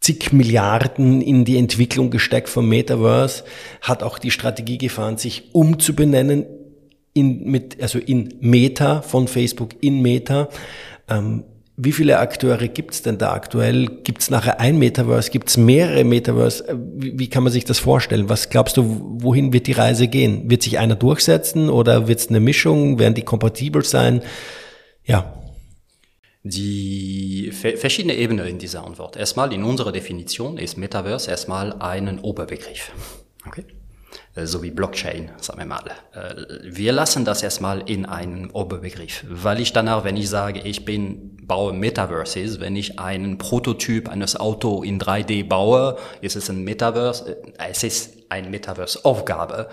[0.00, 3.44] zig Milliarden in die Entwicklung gesteckt vom Metaverse,
[3.80, 6.46] hat auch die Strategie gefahren, sich umzubenennen
[7.12, 10.48] in, mit, also in Meta von Facebook in Meta.
[11.08, 11.44] Ähm,
[11.76, 13.86] wie viele Akteure gibt's denn da aktuell?
[14.02, 15.30] Gibt's nachher ein Metaverse?
[15.30, 16.68] Gibt's mehrere Metaverse?
[16.68, 18.28] Äh, wie, kann man sich das vorstellen?
[18.28, 20.50] Was glaubst du, wohin wird die Reise gehen?
[20.50, 22.98] Wird sich einer durchsetzen oder wird's eine Mischung?
[22.98, 24.22] Werden die kompatibel sein?
[25.04, 25.32] Ja
[26.48, 29.16] die verschiedene Ebenen in dieser Antwort.
[29.16, 32.92] Erstmal in unserer Definition ist Metaverse erstmal einen Oberbegriff.
[33.46, 33.64] Okay?
[34.36, 35.84] Äh, so wie Blockchain, sagen wir mal.
[36.12, 40.84] Äh, wir lassen das erstmal in einem Oberbegriff, weil ich danach, wenn ich sage, ich
[40.84, 46.62] bin, baue Metaverses, wenn ich einen Prototyp eines Auto in 3D baue, ist es ein
[46.64, 49.68] Metaverse, äh, es ist ein Metaverse-Aufgabe.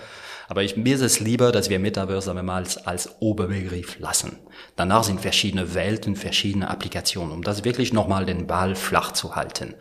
[0.49, 3.97] Aber ich, mir ist es lieber, dass wir Metaverse sagen wir mal, als, als Oberbegriff
[3.99, 4.37] lassen.
[4.75, 9.73] Danach sind verschiedene Welten, verschiedene Applikationen, um das wirklich nochmal den Ball flach zu halten.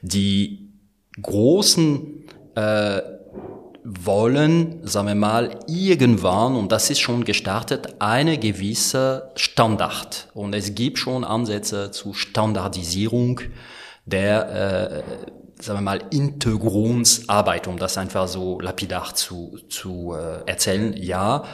[0.00, 0.70] Die
[1.20, 3.17] großen äh,
[3.84, 10.28] wollen, sagen wir mal, irgendwann, und das ist schon gestartet, eine gewisse Standard.
[10.34, 13.40] Und es gibt schon Ansätze zu Standardisierung
[14.04, 15.02] der,
[15.58, 20.94] äh, sagen wir mal, Integronsarbeit, um das einfach so lapidar zu, zu äh, erzählen.
[20.96, 21.44] Ja,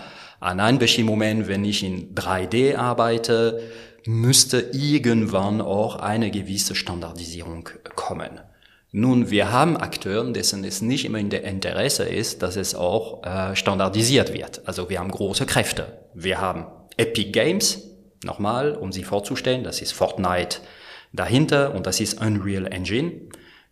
[0.41, 3.61] an einem bestimmten Moment, wenn ich in 3D arbeite,
[4.07, 8.41] müsste irgendwann auch eine gewisse Standardisierung kommen.
[8.97, 13.25] Nun, wir haben Akteure, dessen es nicht immer in der Interesse ist, dass es auch
[13.25, 14.63] äh, standardisiert wird.
[14.67, 15.99] Also wir haben große Kräfte.
[16.15, 17.91] Wir haben Epic Games,
[18.23, 20.59] nochmal, um sie vorzustellen, das ist Fortnite
[21.13, 23.15] dahinter und das ist Unreal Engine,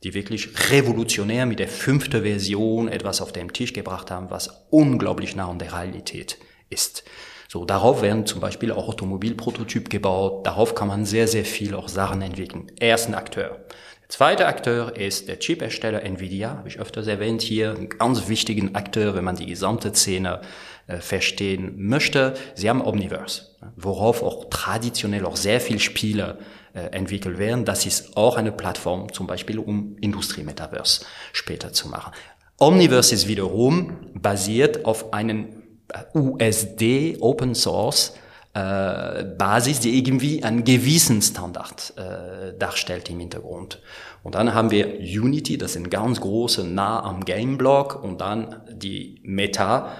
[0.02, 5.36] die wirklich revolutionär mit der fünften Version etwas auf den Tisch gebracht haben, was unglaublich
[5.36, 6.36] nah an der Realität
[6.68, 7.04] ist.
[7.46, 11.88] So, darauf werden zum Beispiel auch Automobilprototyp gebaut, darauf kann man sehr, sehr viel auch
[11.88, 12.72] Sachen entwickeln.
[12.80, 13.64] Ersten Akteur.
[14.12, 19.14] Zweiter Akteur ist der Chip-Hersteller Nvidia, habe ich öfters erwähnt hier, ein ganz wichtigen Akteur,
[19.14, 20.42] wenn man die gesamte Szene
[20.86, 22.34] äh, verstehen möchte.
[22.54, 26.40] Sie haben Omniverse, worauf auch traditionell auch sehr viel Spiele
[26.74, 27.64] äh, entwickelt werden.
[27.64, 32.12] Das ist auch eine Plattform, zum Beispiel um Industrie-Metaverse später zu machen.
[32.58, 38.12] Omniverse ist wiederum basiert auf einen äh, USD Open Source
[38.54, 43.80] äh, Basis, die irgendwie einen gewissen Standard äh, darstellt im Hintergrund.
[44.22, 49.20] Und dann haben wir Unity, das sind ganz große, nah am Gameblock und dann die
[49.24, 49.92] Meta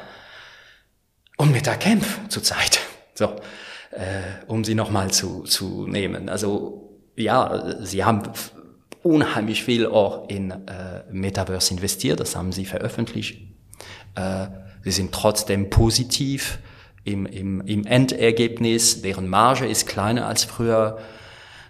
[1.37, 2.81] und MetaCamp zurzeit.
[3.15, 3.27] So,
[3.91, 6.31] äh, um sie nochmal zu, zu nehmen.
[6.31, 8.23] Also ja, sie haben
[9.03, 13.39] unheimlich viel auch in äh, Metaverse investiert, das haben sie veröffentlicht.
[14.15, 14.47] Äh,
[14.83, 16.59] sie sind trotzdem positiv
[17.05, 20.99] im, im, im Endergebnis, deren Marge ist kleiner als früher,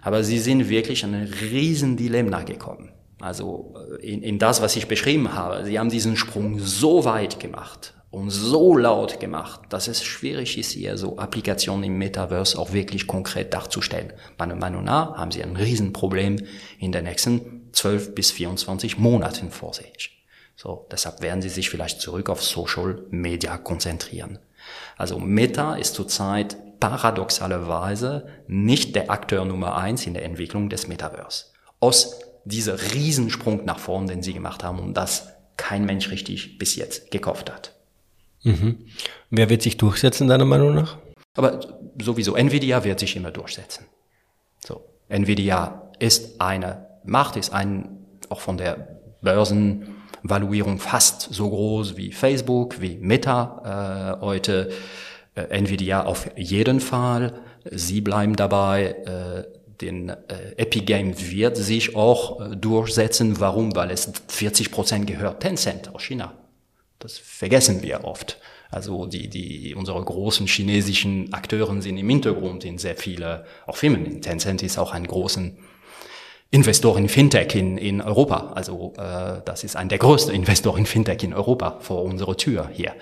[0.03, 2.93] aber sie sind wirklich an ein riesen Dilemma gekommen.
[3.21, 5.65] Also äh, in, in das, was ich beschrieben habe.
[5.65, 10.73] Sie haben diesen Sprung so weit gemacht und so laut gemacht, dass es schwierig ist,
[10.73, 14.13] hier so Applikationen im Metaverse auch wirklich konkret darzustellen.
[14.39, 16.43] Meiner Meinung nach haben sie ein Riesenproblem
[16.79, 20.27] in den nächsten 12 bis 24 Monaten vor sich.
[20.57, 24.39] So, deshalb werden sie sich vielleicht zurück auf Social Media konzentrieren.
[24.97, 31.47] Also Meta ist zurzeit paradoxalerweise nicht der Akteur Nummer eins in der Entwicklung des Metaverse.
[31.81, 36.77] Aus dieser Riesensprung nach vorn, den sie gemacht haben, und das kein Mensch richtig bis
[36.77, 37.75] jetzt gekauft hat.
[38.43, 38.87] Mhm.
[39.31, 40.99] Wer wird sich durchsetzen, deiner Meinung nach?
[41.35, 41.61] Aber
[42.01, 43.87] sowieso, Nvidia wird sich immer durchsetzen.
[44.65, 49.01] So, Nvidia ist eine Macht, ist ein, auch von der
[50.23, 54.71] Börsenvaluierung fast so groß wie Facebook, wie Meta äh, heute.
[55.35, 57.41] Äh, Nvidia auf jeden Fall.
[57.71, 58.97] Sie bleiben dabei.
[59.07, 60.15] Äh, den äh,
[60.59, 63.41] Epic Game wird sich auch äh, durchsetzen.
[63.41, 63.75] Warum?
[63.75, 66.35] Weil es 40 Prozent gehört Tencent aus China.
[66.99, 68.39] Das vergessen wir oft.
[68.71, 74.23] Also die, die, unsere großen chinesischen Akteuren sind im Hintergrund in sehr viele, auch Firmen.
[74.23, 75.59] Tencent ist auch ein großen
[76.53, 78.53] Investor in Fintech in, in Europa.
[78.55, 82.69] Also äh, das ist ein der größten Investor in Fintech in Europa vor unserer Tür
[82.71, 82.93] hier.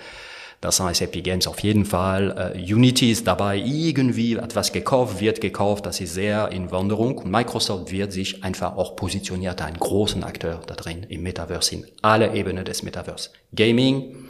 [0.61, 2.55] Das heißt, Epic Games auf jeden Fall.
[2.55, 5.85] Äh, Unity ist dabei irgendwie etwas gekauft, wird gekauft.
[5.85, 7.19] Das ist sehr in Wanderung.
[7.19, 11.87] Und Microsoft wird sich einfach auch positioniert, einen großen Akteur da drin im Metaverse, in
[12.03, 13.31] alle Ebenen des Metaverse.
[13.53, 14.29] Gaming,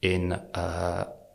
[0.00, 0.38] in äh,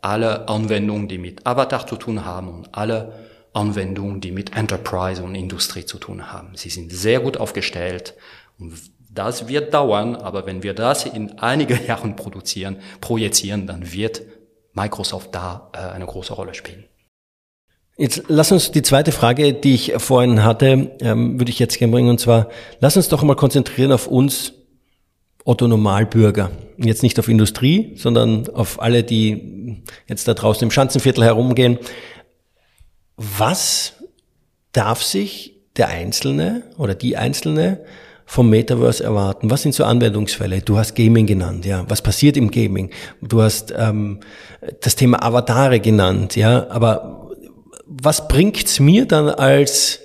[0.02, 3.14] alle Anwendungen, die mit Avatar zu tun haben und alle
[3.52, 6.52] Anwendungen, die mit Enterprise und Industrie zu tun haben.
[6.54, 8.14] Sie sind sehr gut aufgestellt
[8.58, 8.74] und
[9.14, 14.22] das wird dauern, aber wenn wir das in einige Jahren produzieren, projizieren, dann wird
[14.72, 16.84] Microsoft da äh, eine große Rolle spielen.
[17.98, 21.92] Jetzt lass uns die zweite Frage, die ich vorhin hatte, ähm, würde ich jetzt gerne
[21.92, 22.48] bringen, und zwar,
[22.80, 24.54] lass uns doch mal konzentrieren auf uns
[25.44, 26.50] Otto Normalbürger.
[26.78, 31.78] Jetzt nicht auf Industrie, sondern auf alle, die jetzt da draußen im Schanzenviertel herumgehen.
[33.16, 33.94] Was
[34.72, 37.84] darf sich der Einzelne oder die Einzelne
[38.24, 39.50] vom Metaverse erwarten?
[39.50, 40.60] Was sind so Anwendungsfälle?
[40.62, 41.84] Du hast Gaming genannt, ja.
[41.88, 42.90] Was passiert im Gaming?
[43.20, 44.20] Du hast ähm,
[44.80, 46.68] das Thema Avatare genannt, ja.
[46.70, 47.30] Aber
[47.86, 50.00] was bringt's mir dann als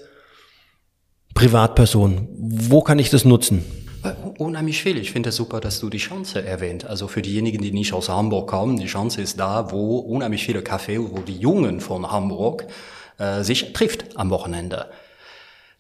[1.34, 2.28] Privatperson?
[2.38, 3.64] Wo kann ich das nutzen?
[4.04, 4.98] Äh, unheimlich viel.
[4.98, 6.86] Ich finde es super, dass du die Chance erwähnt.
[6.86, 10.62] Also für diejenigen, die nicht aus Hamburg kommen, die Chance ist da, wo unheimlich viele
[10.62, 12.68] Cafés, wo die Jungen von Hamburg
[13.18, 14.88] äh, sich trifft am Wochenende.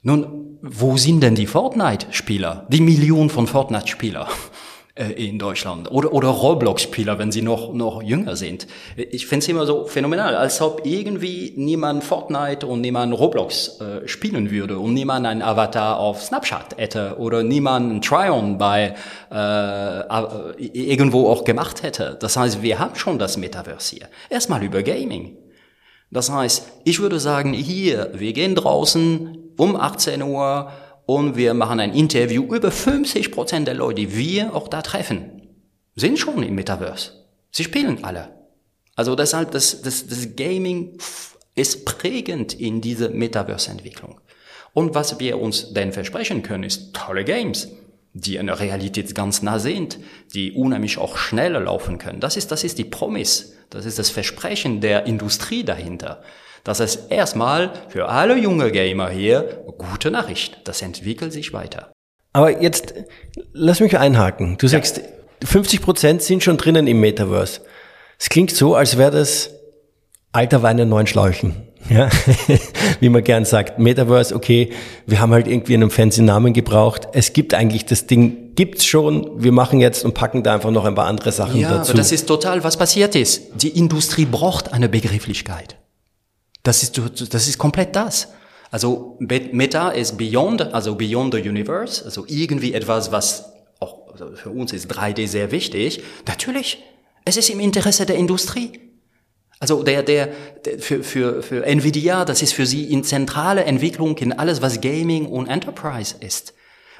[0.03, 2.67] Nun, wo sind denn die Fortnite-Spieler?
[2.69, 4.27] Die Millionen von Fortnite-Spieler
[4.95, 5.91] äh, in Deutschland.
[5.91, 8.67] Oder, oder Roblox-Spieler, wenn sie noch, noch jünger sind.
[8.95, 14.07] Ich finde es immer so phänomenal, als ob irgendwie niemand Fortnite und niemand Roblox äh,
[14.07, 18.93] spielen würde und niemand ein Avatar auf Snapchat hätte oder niemand ein Tryon bei
[19.31, 22.17] äh, irgendwo auch gemacht hätte.
[22.19, 24.07] Das heißt, wir haben schon das Metaverse hier.
[24.29, 25.37] Erstmal über Gaming.
[26.11, 30.71] Das heißt, ich würde sagen, hier, wir gehen draußen um 18 Uhr
[31.05, 32.43] und wir machen ein Interview.
[32.53, 35.41] Über 50 Prozent der Leute, die wir auch da treffen,
[35.95, 37.11] sind schon im Metaverse.
[37.51, 38.29] Sie spielen alle.
[38.95, 40.97] Also deshalb, das, das, das Gaming
[41.55, 44.19] ist prägend in diese Metaverse-Entwicklung.
[44.73, 47.67] Und was wir uns denn versprechen können, ist tolle Games,
[48.13, 49.99] die in der Realität ganz nah sind,
[50.33, 52.19] die unheimlich auch schneller laufen können.
[52.19, 53.53] Das ist, das ist die Promise.
[53.69, 56.21] Das ist das Versprechen der Industrie dahinter.
[56.63, 60.59] Das ist erstmal für alle junge Gamer hier gute Nachricht.
[60.65, 61.91] Das entwickelt sich weiter.
[62.33, 62.93] Aber jetzt
[63.53, 64.57] lass mich einhaken.
[64.57, 65.03] Du sagst, ja.
[65.45, 67.61] 50 Prozent sind schon drinnen im Metaverse.
[68.19, 69.51] Es klingt so, als wäre das
[70.31, 71.66] alter Wein in neuen Schläuchen.
[71.89, 72.09] Ja,
[72.99, 74.71] wie man gern sagt, Metaverse, okay,
[75.05, 77.07] wir haben halt irgendwie einen fancy Namen gebraucht.
[77.13, 79.41] Es gibt eigentlich das Ding, gibt's schon.
[79.41, 81.93] Wir machen jetzt und packen da einfach noch ein paar andere Sachen ja, dazu.
[81.93, 83.43] Ja, das ist total, was passiert ist.
[83.61, 85.77] Die Industrie braucht eine Begrifflichkeit.
[86.63, 86.99] Das ist,
[87.31, 88.29] das ist komplett das.
[88.69, 93.45] Also Meta ist beyond, also beyond the universe, also irgendwie etwas, was
[93.79, 96.03] auch also für uns ist 3D sehr wichtig.
[96.27, 96.83] Natürlich,
[97.23, 98.86] es ist im Interesse der Industrie.
[99.59, 100.29] Also der, der,
[100.65, 104.81] der für, für, für Nvidia, das ist für sie in zentrale Entwicklung in alles, was
[104.81, 106.53] Gaming und Enterprise ist.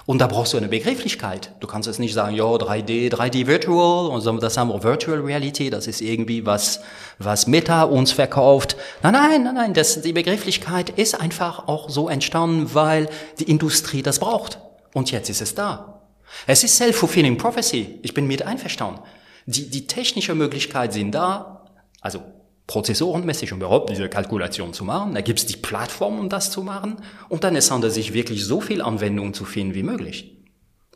[0.07, 1.51] Und da brauchst du eine Begrifflichkeit.
[1.59, 5.69] Du kannst jetzt nicht sagen, ja, 3D, 3D Virtual, und das haben wir Virtual Reality,
[5.69, 6.79] das ist irgendwie was,
[7.19, 8.77] was Meta uns verkauft.
[9.03, 14.01] Nein, nein, nein, nein, das, die Begrifflichkeit ist einfach auch so entstanden, weil die Industrie
[14.01, 14.59] das braucht.
[14.93, 16.01] Und jetzt ist es da.
[16.47, 17.99] Es ist self-fulfilling prophecy.
[18.01, 19.01] Ich bin mit einverstanden.
[19.45, 21.65] Die, die technische Möglichkeiten sind da.
[21.99, 22.21] Also
[22.67, 25.15] prozessorenmäßig, um überhaupt diese Kalkulation zu machen.
[25.15, 26.97] Da gibt es die Plattform, um das zu machen.
[27.29, 30.37] Und dann ist es sich wirklich so viel Anwendungen zu finden wie möglich.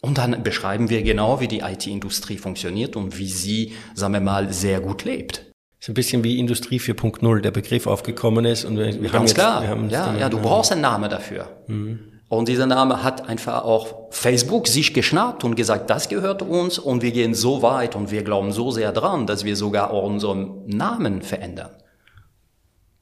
[0.02, 4.52] Und dann beschreiben wir genau, wie die IT-Industrie funktioniert und wie sie, sagen wir mal,
[4.52, 5.46] sehr gut lebt.
[5.80, 8.66] ist ein bisschen wie Industrie 4.0, der Begriff aufgekommen ist.
[8.66, 9.62] Und wir Ganz haben jetzt, klar.
[9.62, 11.64] Wir haben ja, ja, du brauchst einen Namen dafür.
[11.68, 12.11] Mhm.
[12.32, 17.02] Und dieser Name hat einfach auch Facebook sich geschnappt und gesagt, das gehört uns und
[17.02, 20.66] wir gehen so weit und wir glauben so sehr dran, dass wir sogar auch unseren
[20.66, 21.72] Namen verändern.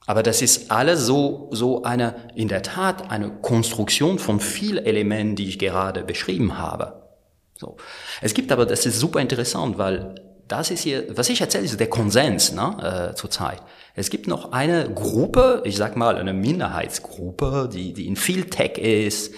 [0.04, 5.36] Aber das ist alles so, so eine, in der Tat eine Konstruktion von vielen Elementen,
[5.36, 7.00] die ich gerade beschrieben habe.
[7.56, 7.76] So.
[8.20, 10.16] Es gibt aber, das ist super interessant, weil
[10.50, 13.62] das ist hier, was ich erzähle, ist der Konsens ne, äh, zurzeit.
[13.94, 18.78] Es gibt noch eine Gruppe, ich sag mal eine Minderheitsgruppe, die, die in viel Tech
[18.78, 19.32] ist,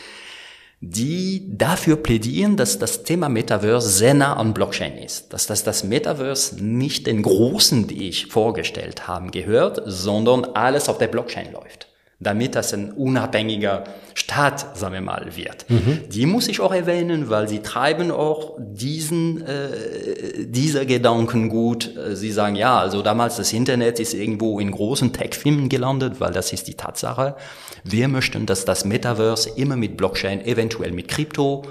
[0.81, 5.33] die dafür plädieren, dass das Thema Metaverse sehr nah an Blockchain ist.
[5.33, 10.99] Dass das, das Metaverse nicht den Großen, die ich vorgestellt habe, gehört, sondern alles auf
[10.99, 11.92] der Blockchain läuft
[12.23, 15.69] damit das ein unabhängiger Staat, sagen wir mal, wird.
[15.69, 16.01] Mhm.
[16.09, 21.91] Die muss ich auch erwähnen, weil sie treiben auch diesen, äh, dieser Gedanken gut.
[22.13, 26.53] Sie sagen, ja, also damals das Internet ist irgendwo in großen Tech-Firmen gelandet, weil das
[26.53, 27.37] ist die Tatsache.
[27.85, 31.63] Wir möchten, dass das Metaverse immer mit Blockchain, eventuell mit Krypto,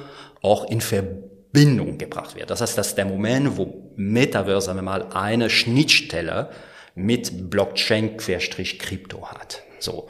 [0.41, 2.49] auch in Verbindung gebracht wird.
[2.49, 6.49] Das heißt, das ist der Moment, wo Metaverse, sagen wir mal, eine Schnittstelle
[6.95, 9.61] mit Blockchain-Krypto hat.
[9.79, 10.09] So.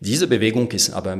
[0.00, 1.12] Diese Bewegung ist aber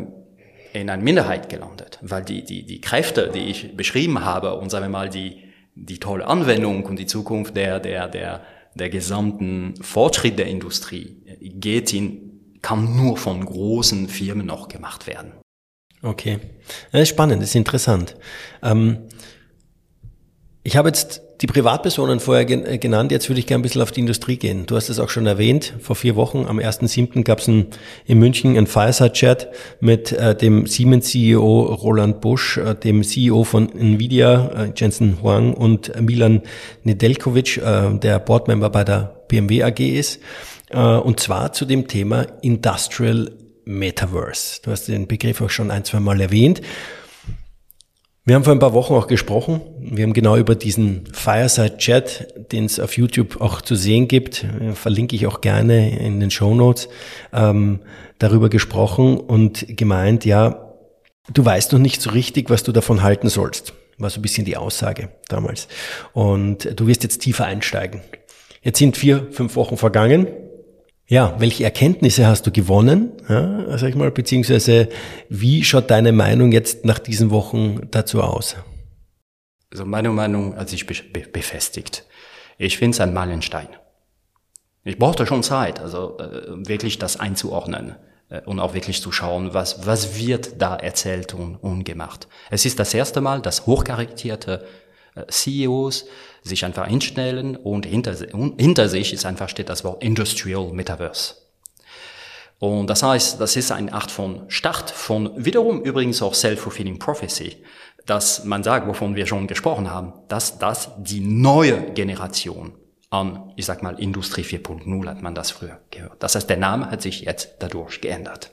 [0.73, 4.85] in einer Minderheit gelandet, weil die, die, die Kräfte, die ich beschrieben habe und sagen
[4.87, 8.43] wir mal die, die tolle Anwendung und die Zukunft der, der, der,
[8.75, 15.33] der gesamten Fortschritt der Industrie geht in, kann nur von großen Firmen noch gemacht werden.
[16.03, 16.39] Okay.
[16.93, 18.17] Das ist spannend, das ist interessant.
[18.63, 19.09] Ähm,
[20.63, 23.93] ich habe jetzt die Privatpersonen vorher äh, genannt, jetzt würde ich gerne ein bisschen auf
[23.93, 24.67] die Industrie gehen.
[24.67, 27.23] Du hast es auch schon erwähnt, vor vier Wochen, am 1.7.
[27.25, 27.69] gab es in
[28.09, 29.49] München einen Fireside-Chat
[29.81, 36.01] mit äh, dem Siemens-CEO Roland Busch, äh, dem CEO von Nvidia, äh, Jensen Huang und
[36.01, 36.43] Milan
[36.85, 40.21] Nedeljkovic, äh, der Boardmember bei der BMW AG ist.
[40.71, 43.31] Äh, und zwar zu dem Thema Industrial
[43.65, 44.61] Metaverse.
[44.63, 46.63] Du hast den Begriff auch schon ein, zwei Mal erwähnt.
[48.29, 49.61] Wir haben vor ein paar Wochen auch gesprochen.
[49.79, 54.43] Wir haben genau über diesen Fireside Chat, den es auf YouTube auch zu sehen gibt,
[54.43, 56.89] äh, verlinke ich auch gerne in den Show Notes,
[57.33, 57.79] ähm,
[58.19, 60.75] darüber gesprochen und gemeint, ja,
[61.33, 63.75] du weißt noch nicht so richtig, was du davon halten sollst.
[63.99, 65.69] War so ein bisschen die Aussage damals.
[66.13, 68.01] Und du wirst jetzt tiefer einsteigen.
[68.61, 70.27] Jetzt sind vier, fünf Wochen vergangen.
[71.09, 74.89] Ja, welche Erkenntnisse hast du gewonnen, ja, sag ich mal, beziehungsweise
[75.29, 78.57] wie schaut deine Meinung jetzt nach diesen Wochen dazu aus?
[79.71, 80.95] Also meine Meinung hat sich be
[81.33, 82.05] befestigt.
[82.59, 83.69] Ich finde es ein Meilenstein.
[84.83, 87.95] Ich brauchte schon Zeit, also äh, wirklich das einzuordnen
[88.29, 92.27] äh, und auch wirklich zu schauen, was, was wird da erzählt und, und gemacht.
[92.51, 94.65] Es ist das erste Mal, dass hochkarätierte
[95.15, 96.07] äh, CEOs
[96.47, 98.15] sich einfach hinstellen und hinter,
[98.59, 101.35] hinter sich ist einfach steht das Wort Industrial Metaverse.
[102.59, 107.57] Und das heißt, das ist eine Art von Start von wiederum übrigens auch Self-Fulfilling Prophecy,
[108.07, 112.73] dass man sagt, wovon wir schon gesprochen haben, dass das die neue Generation
[113.11, 116.23] an, ich sag mal, Industrie 4.0 hat man das früher gehört.
[116.23, 118.53] Das heißt, der Name hat sich jetzt dadurch geändert.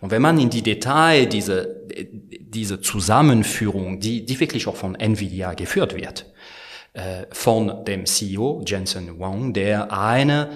[0.00, 5.54] Und wenn man in die Detail diese, diese Zusammenführung, die, die wirklich auch von Nvidia
[5.54, 6.26] geführt wird,
[7.30, 10.48] von dem CEO Jensen Wang, der eine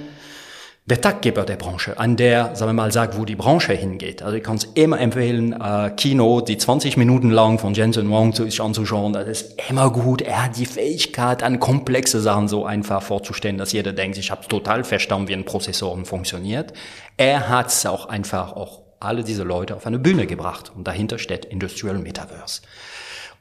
[0.84, 4.20] der Taggeber der Branche, an der, sagen wir mal, sagt, wo die Branche hingeht.
[4.20, 8.32] Also ich kann es immer empfehlen, äh, Kino, die 20 Minuten lang von Jensen Wang
[8.32, 9.12] zu, anzuschauen.
[9.12, 10.22] Das ist immer gut.
[10.22, 14.46] Er hat die Fähigkeit, an komplexe Sachen so einfach vorzustellen, dass jeder denkt, ich habe
[14.48, 16.72] total verstanden, wie ein Prozessor funktioniert.
[17.16, 20.72] Er hat es auch einfach auch alle diese Leute auf eine Bühne gebracht.
[20.74, 22.62] Und dahinter steht Industrial Metaverse.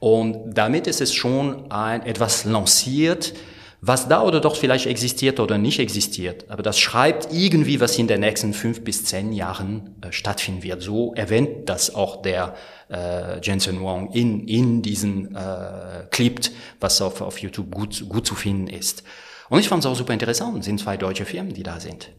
[0.02, 3.36] Und damit ist es schon ein, etwas lanciert,
[3.82, 6.50] was da oder dort vielleicht existiert oder nicht existiert.
[6.50, 10.82] Aber das schreibt irgendwie, was in den nächsten fünf bis zehn Jahren äh, stattfinden wird.
[10.82, 12.56] So erwähnt das auch der
[12.90, 16.40] äh, Jensen Wong in, in diesen äh, Clip,
[16.80, 19.04] was auf, auf YouTube gut, gut zu finden ist.
[19.50, 20.58] Und ich fand es auch super interessant.
[20.58, 22.10] Es sind zwei deutsche Firmen, die da sind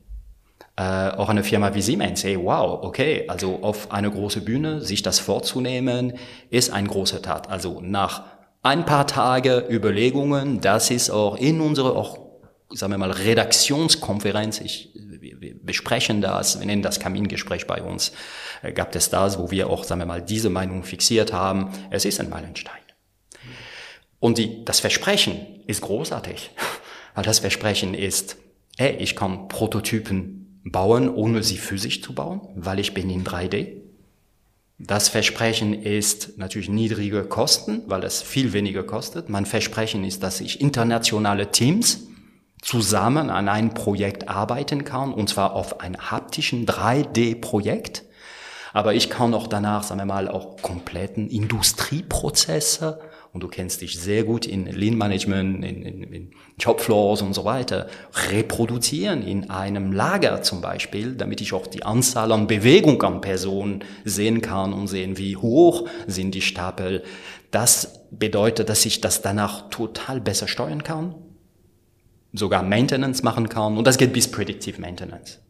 [0.77, 5.03] äh, auch eine Firma wie Siemens, hey, wow, okay, also auf eine große Bühne sich
[5.03, 6.15] das vorzunehmen,
[6.49, 7.51] ist ein großer Tat.
[7.51, 8.23] Also nach
[8.63, 12.19] ein paar Tage Überlegungen, das ist auch in unsere, auch,
[12.71, 18.13] sagen wir mal, Redaktionskonferenz, ich, wir, wir besprechen das, wir nennen das Kamingespräch bei uns,
[18.63, 21.71] äh, gab es das, wo wir auch, sagen wir mal, diese Meinung fixiert haben.
[21.91, 22.77] Es ist ein Meilenstein.
[24.21, 26.51] Und die, das Versprechen ist großartig,
[27.15, 28.37] weil das Versprechen ist,
[28.79, 33.83] hey, ich kann Prototypen bauen, ohne sie physisch zu bauen, weil ich bin in 3D.
[34.79, 39.29] Das Versprechen ist natürlich niedrige Kosten, weil es viel weniger kostet.
[39.29, 42.01] Mein Versprechen ist, dass ich internationale Teams
[42.61, 48.05] zusammen an einem Projekt arbeiten kann, und zwar auf ein haptischen 3D-Projekt.
[48.73, 53.01] Aber ich kann auch danach, sagen wir mal, auch kompletten Industrieprozesse
[53.33, 57.45] und du kennst dich sehr gut in Lean Management, in, in, in Jobfloors und so
[57.45, 57.89] weiter,
[58.31, 63.85] reproduzieren in einem Lager zum Beispiel, damit ich auch die Anzahl an Bewegung an Personen
[64.05, 67.05] sehen kann und sehen, wie hoch sind die Stapel.
[67.51, 71.15] Das bedeutet, dass ich das danach total besser steuern kann,
[72.35, 75.41] sogar Maintenance machen kann und das geht bis Predictive Maintenance.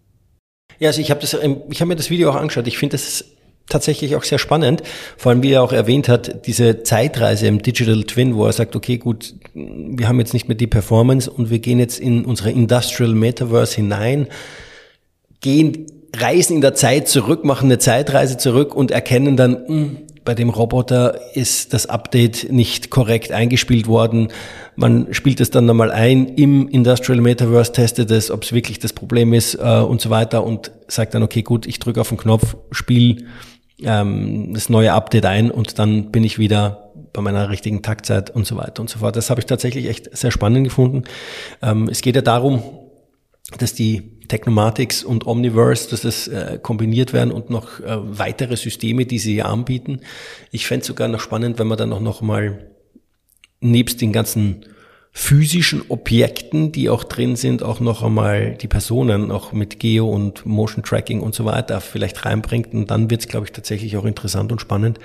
[0.79, 2.67] Ja, also ich habe das, ich habe mir das Video auch angeschaut.
[2.67, 3.25] Ich finde das
[3.73, 4.83] tatsächlich auch sehr spannend.
[5.17, 8.77] Vor allem, wie er auch erwähnt hat, diese Zeitreise im Digital Twin, wo er sagt,
[8.77, 12.51] okay, gut, wir haben jetzt nicht mehr die Performance und wir gehen jetzt in unsere
[12.51, 14.29] Industrial Metaverse hinein,
[15.41, 19.97] gehen, reisen in der Zeit zurück, machen eine Zeitreise zurück und erkennen dann, mh, hm,
[20.25, 24.29] bei dem Roboter ist das Update nicht korrekt eingespielt worden.
[24.77, 28.93] Man spielt es dann nochmal ein im Industrial Metaverse, testet es, ob es wirklich das
[28.93, 32.19] Problem ist äh, und so weiter und sagt dann, okay, gut, ich drücke auf den
[32.19, 33.25] Knopf, spiele
[33.85, 38.47] ähm, das neue Update ein und dann bin ich wieder bei meiner richtigen Taktzeit und
[38.47, 39.17] so weiter und so fort.
[39.17, 41.05] Das habe ich tatsächlich echt sehr spannend gefunden.
[41.61, 42.63] Ähm, es geht ja darum,
[43.59, 49.05] dass die Technomatics und Omniverse, dass das äh, kombiniert werden und noch äh, weitere Systeme,
[49.05, 50.01] die sie anbieten.
[50.51, 52.67] Ich fände sogar noch spannend, wenn man dann auch noch mal
[53.61, 54.65] nebst den ganzen
[55.15, 60.47] physischen Objekten, die auch drin sind, auch noch einmal die Personen auch mit Geo und
[60.47, 62.73] Motion Tracking und so weiter vielleicht reinbringt.
[62.73, 64.99] Und dann wird es, glaube ich, tatsächlich auch interessant und spannend,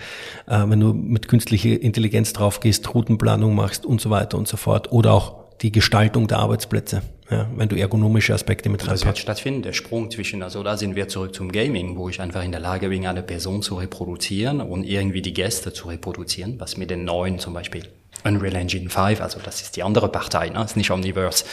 [0.47, 4.55] äh, wenn du mit künstlicher Intelligenz drauf gehst, Routenplanung machst und so weiter und so
[4.55, 4.93] fort.
[4.93, 9.01] Oder auch die Gestaltung der Arbeitsplätze, ja, wenn du ergonomische Aspekte mit reinpackst.
[9.01, 12.21] Das wird stattfinden, der Sprung zwischen, also da sind wir zurück zum Gaming, wo ich
[12.21, 16.59] einfach in der Lage bin, eine Person zu reproduzieren und irgendwie die Gäste zu reproduzieren,
[16.59, 17.83] was mit den neuen zum Beispiel
[18.23, 21.45] Unreal Engine 5, also das ist die andere Partei, ne, ist nicht Omniverse,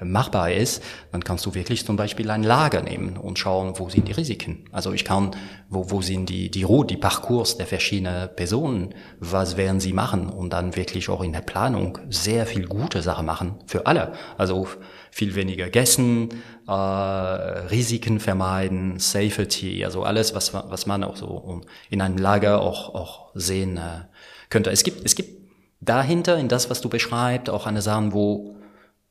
[0.00, 3.88] äh, machbar ist, dann kannst du wirklich zum Beispiel ein Lager nehmen und schauen, wo
[3.88, 4.64] sind die Risiken.
[4.70, 5.32] Also ich kann,
[5.68, 10.28] wo, wo sind die, die Route, die Parcours der verschiedenen Personen, was werden sie machen
[10.28, 14.12] und dann wirklich auch in der Planung sehr viel gute Sachen machen für alle.
[14.36, 14.68] Also
[15.10, 16.28] viel weniger Gessen,
[16.68, 22.94] äh, Risiken vermeiden, Safety, also alles, was, was man auch so in einem Lager auch,
[22.94, 24.04] auch sehen äh,
[24.50, 24.70] könnte.
[24.70, 25.39] Es gibt, es gibt
[25.80, 28.56] dahinter, in das, was du beschreibst, auch eine Sache, wo,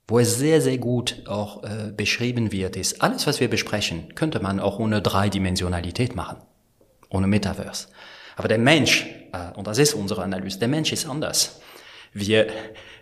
[0.07, 4.39] wo es sehr, sehr gut auch äh, beschrieben wird, ist, alles, was wir besprechen, könnte
[4.39, 6.38] man auch ohne Dreidimensionalität machen,
[7.09, 7.88] ohne Metaverse.
[8.36, 11.59] Aber der Mensch, äh, und das ist unsere Analyse, der Mensch ist anders.
[12.13, 12.47] Wir,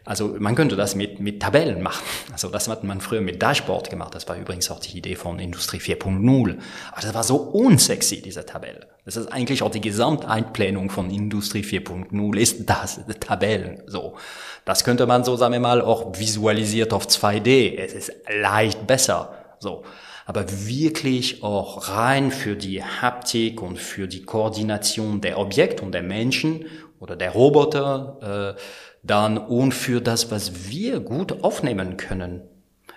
[0.08, 2.06] also man könnte das mit, mit Tabellen machen.
[2.32, 4.16] Also das hat man früher mit Dashboard gemacht.
[4.16, 6.58] Das war übrigens auch die Idee von Industrie 4.0.
[6.94, 8.88] Aber das war so unsexy, diese Tabelle.
[9.04, 13.84] Das ist eigentlich auch die Gesamteinplanung von Industrie 4.0 ist das, Tabellen.
[13.86, 14.16] So.
[14.64, 17.76] Das könnte man so, sagen wir mal, auch visualisiert auf 2D.
[17.78, 19.34] Es ist leicht besser.
[19.60, 19.84] So.
[20.26, 26.04] Aber wirklich auch rein für die Haptik und für die Koordination der Objekte und der
[26.04, 26.66] Menschen
[27.00, 28.62] oder der Roboter, äh,
[29.08, 32.42] dann und für das, was wir gut aufnehmen können,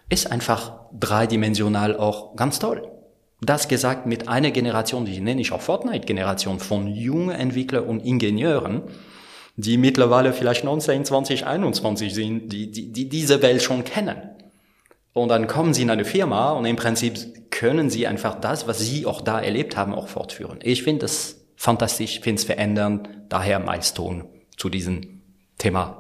[0.09, 2.89] ist einfach dreidimensional auch ganz toll.
[3.41, 8.83] Das gesagt mit einer Generation, die nenne ich auch Fortnite-Generation von jungen Entwicklern und Ingenieuren,
[9.57, 14.17] die mittlerweile vielleicht 19, 20, 21 sind, die, die, die diese Welt schon kennen.
[15.13, 18.79] Und dann kommen sie in eine Firma und im Prinzip können sie einfach das, was
[18.79, 20.59] sie auch da erlebt haben, auch fortführen.
[20.63, 25.23] Ich finde es fantastisch, finde es verändern, daher Milestone zu diesem
[25.59, 26.00] Thema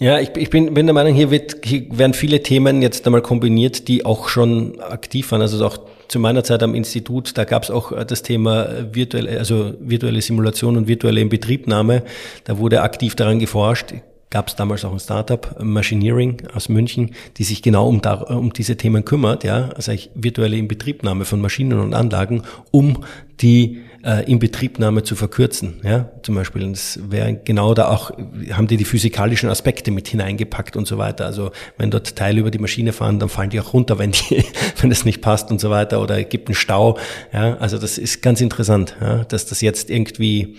[0.00, 3.22] ja, ich, ich bin, bin der Meinung, hier, wird, hier werden viele Themen jetzt einmal
[3.22, 5.42] kombiniert, die auch schon aktiv waren.
[5.42, 9.38] Also auch zu meiner Zeit am Institut, da gab es auch äh, das Thema virtuelle,
[9.38, 12.04] also virtuelle Simulation und virtuelle Inbetriebnahme.
[12.44, 13.92] Da wurde aktiv daran geforscht.
[14.30, 18.52] Gab es damals auch ein Startup, Machineering aus München, die sich genau um, da, um
[18.52, 23.04] diese Themen kümmert, ja, also virtuelle Inbetriebnahme von Maschinen und Anlagen, um
[23.40, 25.80] die äh, Inbetriebnahme zu verkürzen.
[25.82, 26.68] Ja, zum Beispiel.
[26.70, 28.10] Das wäre genau da auch,
[28.52, 31.26] haben die die physikalischen Aspekte mit hineingepackt und so weiter.
[31.26, 34.44] Also wenn dort Teile über die Maschine fahren, dann fallen die auch runter, wenn die,
[34.80, 36.00] wenn es nicht passt und so weiter.
[36.02, 36.98] Oder gibt einen Stau.
[37.32, 40.56] Ja, also das ist ganz interessant, ja, dass das jetzt irgendwie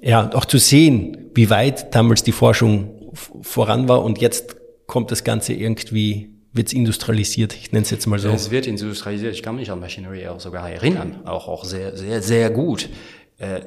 [0.00, 3.12] ja, auch zu sehen, wie weit damals die Forschung
[3.42, 4.56] voran war und jetzt
[4.86, 8.30] kommt das Ganze irgendwie wird es industrialisiert, ich nenne es jetzt mal so.
[8.30, 12.22] Es wird industrialisiert, ich kann mich an Machinery auch sogar erinnern, auch, auch sehr, sehr,
[12.22, 12.88] sehr gut.
[13.38, 13.60] Äh,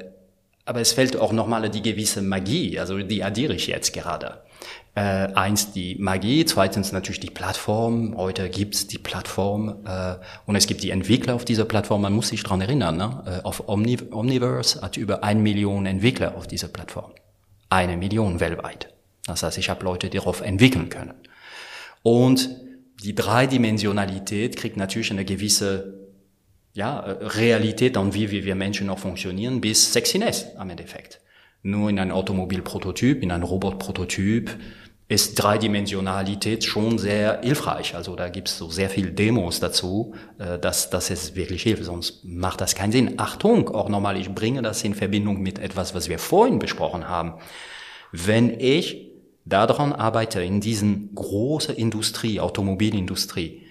[0.66, 4.42] aber es fällt auch nochmal die gewisse Magie, also die addiere ich jetzt gerade.
[4.94, 5.02] Äh,
[5.34, 8.16] eins die Magie, zweitens natürlich die Plattform.
[8.18, 10.16] Heute gibt's die Plattform äh,
[10.46, 12.02] und es gibt die Entwickler auf dieser Plattform.
[12.02, 13.24] Man muss sich dran erinnern, ne?
[13.26, 17.12] äh, auf Omni Omniverse hat über ein Million Entwickler auf dieser Plattform.
[17.70, 18.94] Eine Million weltweit.
[19.26, 21.14] Das heißt, ich habe Leute, die darauf entwickeln können.
[22.04, 22.50] Und
[23.04, 26.02] die Dreidimensionalität kriegt natürlich eine gewisse
[26.74, 31.20] ja, Realität an wie wir Menschen noch funktionieren, bis Sexiness am Endeffekt.
[31.64, 34.58] Nur in einem Automobilprototyp, in einem Robotprototyp
[35.08, 37.96] ist Dreidimensionalität schon sehr hilfreich.
[37.96, 41.84] Also da gibt's so sehr viel Demos dazu, äh, dass, dass es wirklich hilft.
[41.84, 43.16] Sonst macht das keinen Sinn.
[43.18, 47.34] Achtung, auch nochmal, ich bringe das in Verbindung mit etwas, was wir vorhin besprochen haben.
[48.14, 49.11] Wenn ich
[49.46, 53.62] daran arbeite, in diesen großen Industrie, Automobilindustrie,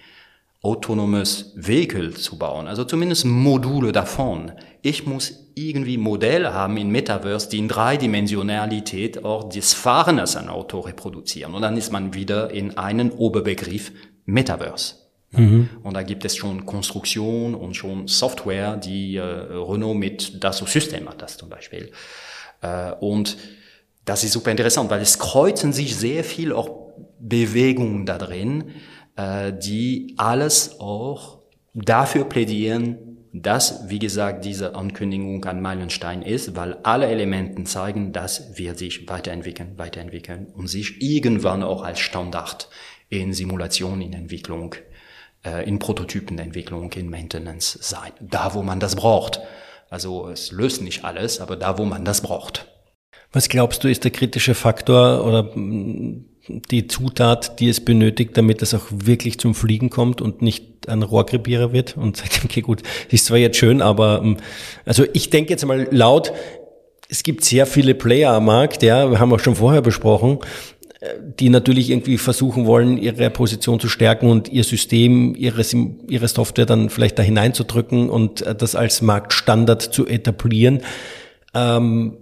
[0.61, 4.51] autonomes Vehikel zu bauen, also zumindest Module davon.
[4.83, 10.49] Ich muss irgendwie Modelle haben in Metaverse, die in Dreidimensionalität auch das Fahren als ein
[10.49, 11.55] Auto reproduzieren.
[11.55, 13.91] Und dann ist man wieder in einen Oberbegriff
[14.25, 14.95] Metaverse.
[15.31, 15.69] Mhm.
[15.83, 21.07] Und da gibt es schon Konstruktion und schon Software, die äh, Renault mit Dassault System
[21.09, 21.91] hat, das zum Beispiel.
[22.61, 23.37] Äh, und
[24.05, 26.69] das ist super interessant, weil es kreuzen sich sehr viel auch
[27.19, 28.71] Bewegungen da drin,
[29.15, 31.39] äh, die alles auch
[31.73, 32.97] dafür plädieren,
[33.33, 39.07] dass, wie gesagt, diese Ankündigung ein Meilenstein ist, weil alle Elementen zeigen, dass wir sich
[39.07, 42.69] weiterentwickeln, weiterentwickeln und sich irgendwann auch als Standard
[43.09, 44.75] in Simulation, in Entwicklung,
[45.45, 48.11] äh, in Prototypenentwicklung, in Maintenance sein.
[48.19, 49.39] Da, wo man das braucht.
[49.89, 52.70] Also es löst nicht alles, aber da, wo man das braucht.
[53.33, 56.25] Was glaubst du, ist der kritische Faktor oder mm,
[56.69, 61.03] die Zutat, die es benötigt, damit es auch wirklich zum Fliegen kommt und nicht ein
[61.03, 64.37] Rohrkrepierer wird und sagt, okay, gut, ist zwar jetzt schön, aber mm,
[64.85, 66.33] also ich denke jetzt mal laut,
[67.07, 70.39] es gibt sehr viele Player am Markt, ja, wir haben auch schon vorher besprochen,
[70.99, 71.07] äh,
[71.39, 75.63] die natürlich irgendwie versuchen wollen, ihre Position zu stärken und ihr System, ihre,
[76.07, 80.81] ihre Software dann vielleicht da hineinzudrücken und äh, das als Marktstandard zu etablieren.
[81.53, 82.17] Ähm,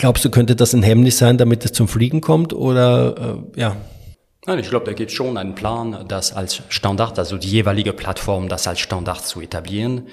[0.00, 3.76] Glaubst du, könnte das ein Hemmnis sein, damit es zum Fliegen kommt oder äh, ja?
[4.46, 7.92] Nein, ich glaube, da gibt es schon einen Plan, das als Standard, also die jeweilige
[7.92, 10.08] Plattform, das als Standard zu etablieren.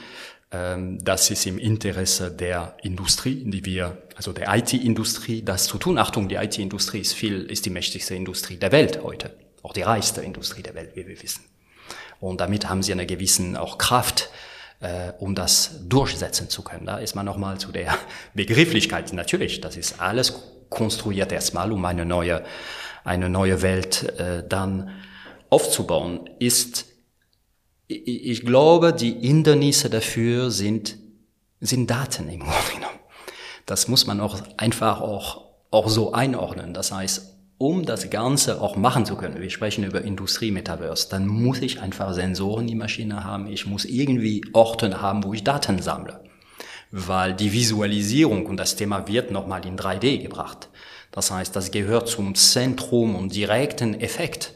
[0.52, 5.98] Ähm, das ist im Interesse der Industrie, die wir, also der IT-Industrie, das zu tun.
[5.98, 9.38] Achtung, die IT-Industrie ist viel, ist die mächtigste Industrie der Welt heute.
[9.64, 11.46] Auch die reichste Industrie der Welt, wie wir wissen.
[12.20, 14.32] Und damit haben sie eine gewissen auch Kraft,
[14.80, 16.86] äh, um das durchsetzen zu können.
[16.86, 17.98] Da ist man nochmal zu der
[18.34, 19.12] Begrifflichkeit.
[19.14, 20.34] Natürlich, das ist alles
[20.70, 22.44] konstruiert erstmal, um eine neue,
[23.04, 24.92] eine neue Welt äh, dann
[25.50, 26.30] aufzubauen.
[26.40, 26.86] Ist,
[27.88, 30.98] ich, ich glaube, die Hindernisse dafür sind,
[31.60, 33.00] sind Daten im Grunde genommen.
[33.66, 36.74] Das muss man auch einfach auch, auch so einordnen.
[36.74, 41.62] Das heißt, um das Ganze auch machen zu können, wir sprechen über Industrie-Metaverse, dann muss
[41.62, 45.82] ich einfach Sensoren in die Maschine haben, ich muss irgendwie Orte haben, wo ich Daten
[45.82, 46.24] sammle.
[46.92, 50.70] Weil die Visualisierung und das Thema wird nochmal in 3D gebracht.
[51.12, 54.54] Das heißt, das gehört zum Zentrum und direkten Effekt,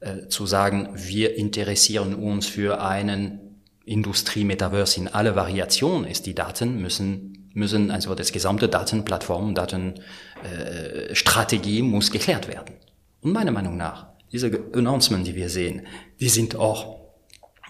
[0.00, 6.80] äh, zu sagen, wir interessieren uns für einen Industrie-Metaverse in alle Variationen, ist die Daten
[6.80, 12.74] müssen müssen, also das gesamte Datenplattform, Datenstrategie äh, muss geklärt werden.
[13.22, 15.86] Und meiner Meinung nach, diese Announcements, die wir sehen,
[16.20, 16.96] die sind auch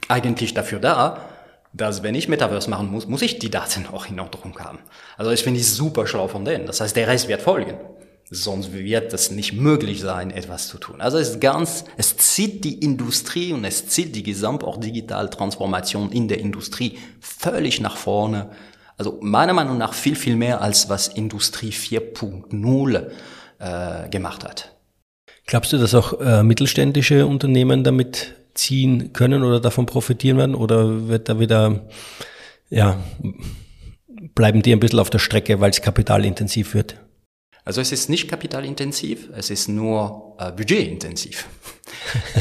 [0.09, 1.29] eigentlich dafür da,
[1.73, 4.79] dass wenn ich Metaverse machen muss, muss ich die Daten auch in Ordnung haben.
[5.17, 6.67] Also ich finde ich super schlau von denen.
[6.67, 7.79] Das heißt, der Rest wird folgen.
[8.31, 11.01] Sonst wird es nicht möglich sein, etwas zu tun.
[11.01, 15.29] Also es ist ganz, es zieht die Industrie und es zieht die gesamt auch digitale
[15.29, 18.51] Transformation in der Industrie völlig nach vorne
[18.97, 23.11] also meiner Meinung nach viel, viel mehr als was Industrie 4.0
[23.59, 24.75] äh, gemacht hat.
[25.47, 30.55] Glaubst du, dass auch äh, mittelständische Unternehmen damit ziehen können oder davon profitieren werden?
[30.55, 31.87] Oder wird da wieder,
[32.71, 32.99] ja,
[34.35, 36.97] bleiben die ein bisschen auf der Strecke, weil es kapitalintensiv wird?
[37.65, 41.47] Also es ist nicht kapitalintensiv, es ist nur äh, budgetintensiv.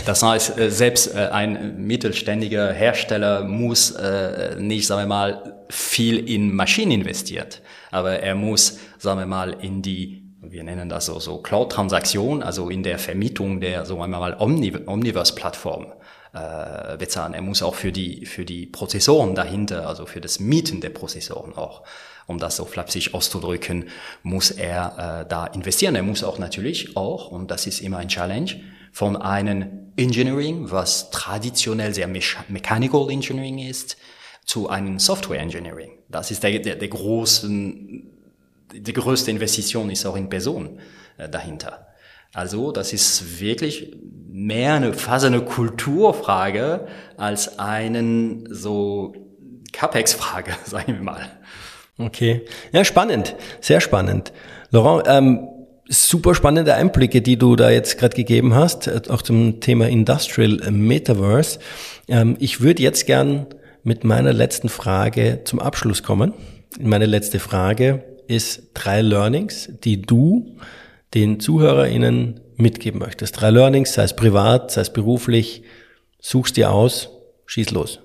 [0.05, 6.29] Das heißt, äh, selbst äh, ein mittelständiger Hersteller muss äh, nicht, sagen wir mal, viel
[6.29, 11.19] in Maschinen investiert, aber er muss, sagen wir mal, in die wir nennen das so,
[11.19, 15.93] so Cloud-Transaktion, also in der Vermietung der, so einmal Omni Omniverse-Plattform
[16.33, 17.33] äh, bezahlen.
[17.33, 21.53] Er muss auch für die, für die Prozessoren dahinter, also für das Mieten der Prozessoren
[21.55, 21.83] auch
[22.27, 23.89] um das so flapsig auszudrücken,
[24.23, 25.95] muss er äh, da investieren.
[25.95, 28.51] Er muss auch natürlich auch, und das ist immer ein Challenge,
[28.91, 33.97] von einem Engineering, was traditionell sehr Mechanical Engineering ist,
[34.45, 35.91] zu einem Software Engineering.
[36.09, 38.12] Das ist der, der, der großen,
[38.73, 40.79] die größte Investition ist auch in Person
[41.17, 41.87] äh, dahinter.
[42.33, 43.95] Also das ist wirklich
[44.27, 49.13] mehr eine, fast eine Kulturfrage als einen so
[49.71, 51.31] CapEx-Frage, sagen wir mal.
[51.97, 52.41] Okay.
[52.71, 53.35] Ja, spannend.
[53.61, 54.33] Sehr spannend.
[54.71, 55.47] Laurent, ähm,
[55.87, 60.71] super spannende Einblicke, die du da jetzt gerade gegeben hast, äh, auch zum Thema Industrial
[60.71, 61.59] Metaverse.
[62.07, 63.45] Ähm, ich würde jetzt gern
[63.83, 66.33] mit meiner letzten Frage zum Abschluss kommen.
[66.79, 70.57] Meine letzte Frage ist drei Learnings, die du
[71.13, 73.39] den ZuhörerInnen mitgeben möchtest.
[73.39, 75.63] Drei Learnings, sei es privat, sei es beruflich,
[76.19, 77.09] suchst dir aus,
[77.45, 77.99] schieß los.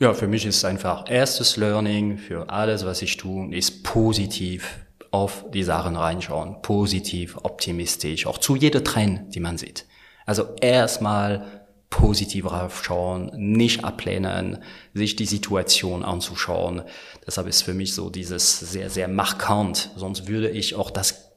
[0.00, 4.80] Ja, für mich ist einfach erstes Learning für alles, was ich tue, ist positiv
[5.10, 9.86] auf die Sachen reinschauen, positiv, optimistisch, auch zu jeder Trend, die man sieht.
[10.24, 11.59] Also erstmal
[11.90, 14.62] positiv raufschauen, nicht ablehnen,
[14.94, 16.82] sich die Situation anzuschauen.
[17.26, 19.90] Deshalb ist für mich so dieses sehr, sehr markant.
[19.96, 21.30] Sonst würde ich auch das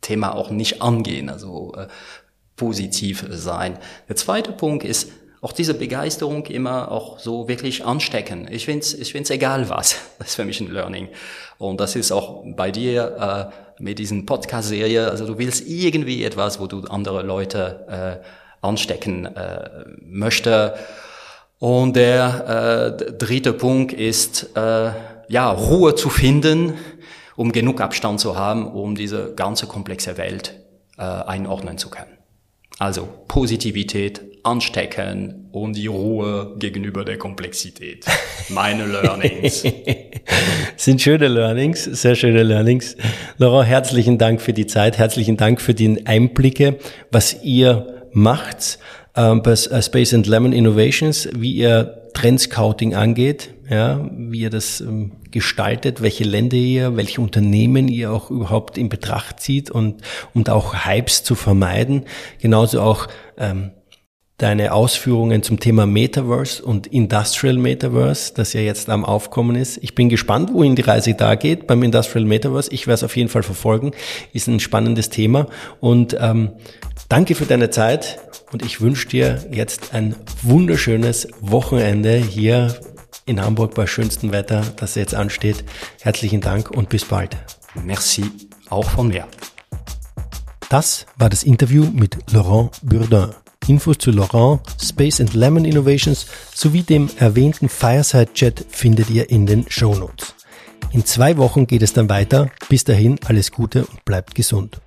[0.00, 1.88] Thema auch nicht angehen, also äh,
[2.56, 3.78] positiv sein.
[4.08, 5.10] Der zweite Punkt ist,
[5.42, 8.46] auch diese Begeisterung immer auch so wirklich anstecken.
[8.50, 9.96] Ich find's, ich find's egal was.
[10.18, 11.08] Das ist für mich ein Learning.
[11.56, 15.10] Und das ist auch bei dir äh, mit diesen Podcast-Serie.
[15.10, 20.74] Also du willst irgendwie etwas, wo du andere Leute äh, anstecken äh, möchte.
[21.58, 24.90] Und der äh, dritte Punkt ist, äh,
[25.28, 26.74] ja, Ruhe zu finden,
[27.36, 30.60] um genug Abstand zu haben, um diese ganze komplexe Welt
[30.98, 32.18] äh, einordnen zu können.
[32.78, 38.06] Also Positivität, anstecken und die Ruhe gegenüber der Komplexität.
[38.48, 39.64] Meine Learnings.
[40.76, 42.96] Sind schöne Learnings, sehr schöne Learnings.
[43.36, 46.78] Laurent, herzlichen Dank für die Zeit, herzlichen Dank für die Einblicke,
[47.10, 48.78] was ihr macht
[49.16, 54.80] ähm, bei äh, Space and Lemon Innovations, wie ihr Trendscouting angeht, ja, wie ihr das
[54.80, 60.02] ähm, gestaltet, welche Länder ihr, welche Unternehmen ihr auch überhaupt in Betracht zieht und,
[60.34, 62.04] und auch Hypes zu vermeiden.
[62.40, 63.06] Genauso auch
[63.38, 63.70] ähm,
[64.38, 69.78] deine Ausführungen zum Thema Metaverse und Industrial Metaverse, das ja jetzt am Aufkommen ist.
[69.82, 72.72] Ich bin gespannt, wohin die Reise da geht beim Industrial Metaverse.
[72.72, 73.92] Ich werde es auf jeden Fall verfolgen.
[74.32, 75.46] Ist ein spannendes Thema.
[75.80, 76.52] Und ähm,
[77.10, 78.18] danke für deine Zeit
[78.52, 82.74] und ich wünsche dir jetzt ein wunderschönes Wochenende hier
[83.26, 85.64] in Hamburg bei schönstem Wetter, das jetzt ansteht.
[86.00, 87.36] Herzlichen Dank und bis bald.
[87.74, 88.24] Merci,
[88.70, 89.26] auch von mir.
[90.68, 93.34] Das war das Interview mit Laurent Bourdin.
[93.66, 99.46] Infos zu Laurent, Space and Lemon Innovations sowie dem erwähnten Fireside Chat findet ihr in
[99.46, 100.34] den Show Notes.
[100.92, 102.50] In zwei Wochen geht es dann weiter.
[102.68, 104.80] Bis dahin alles Gute und bleibt gesund.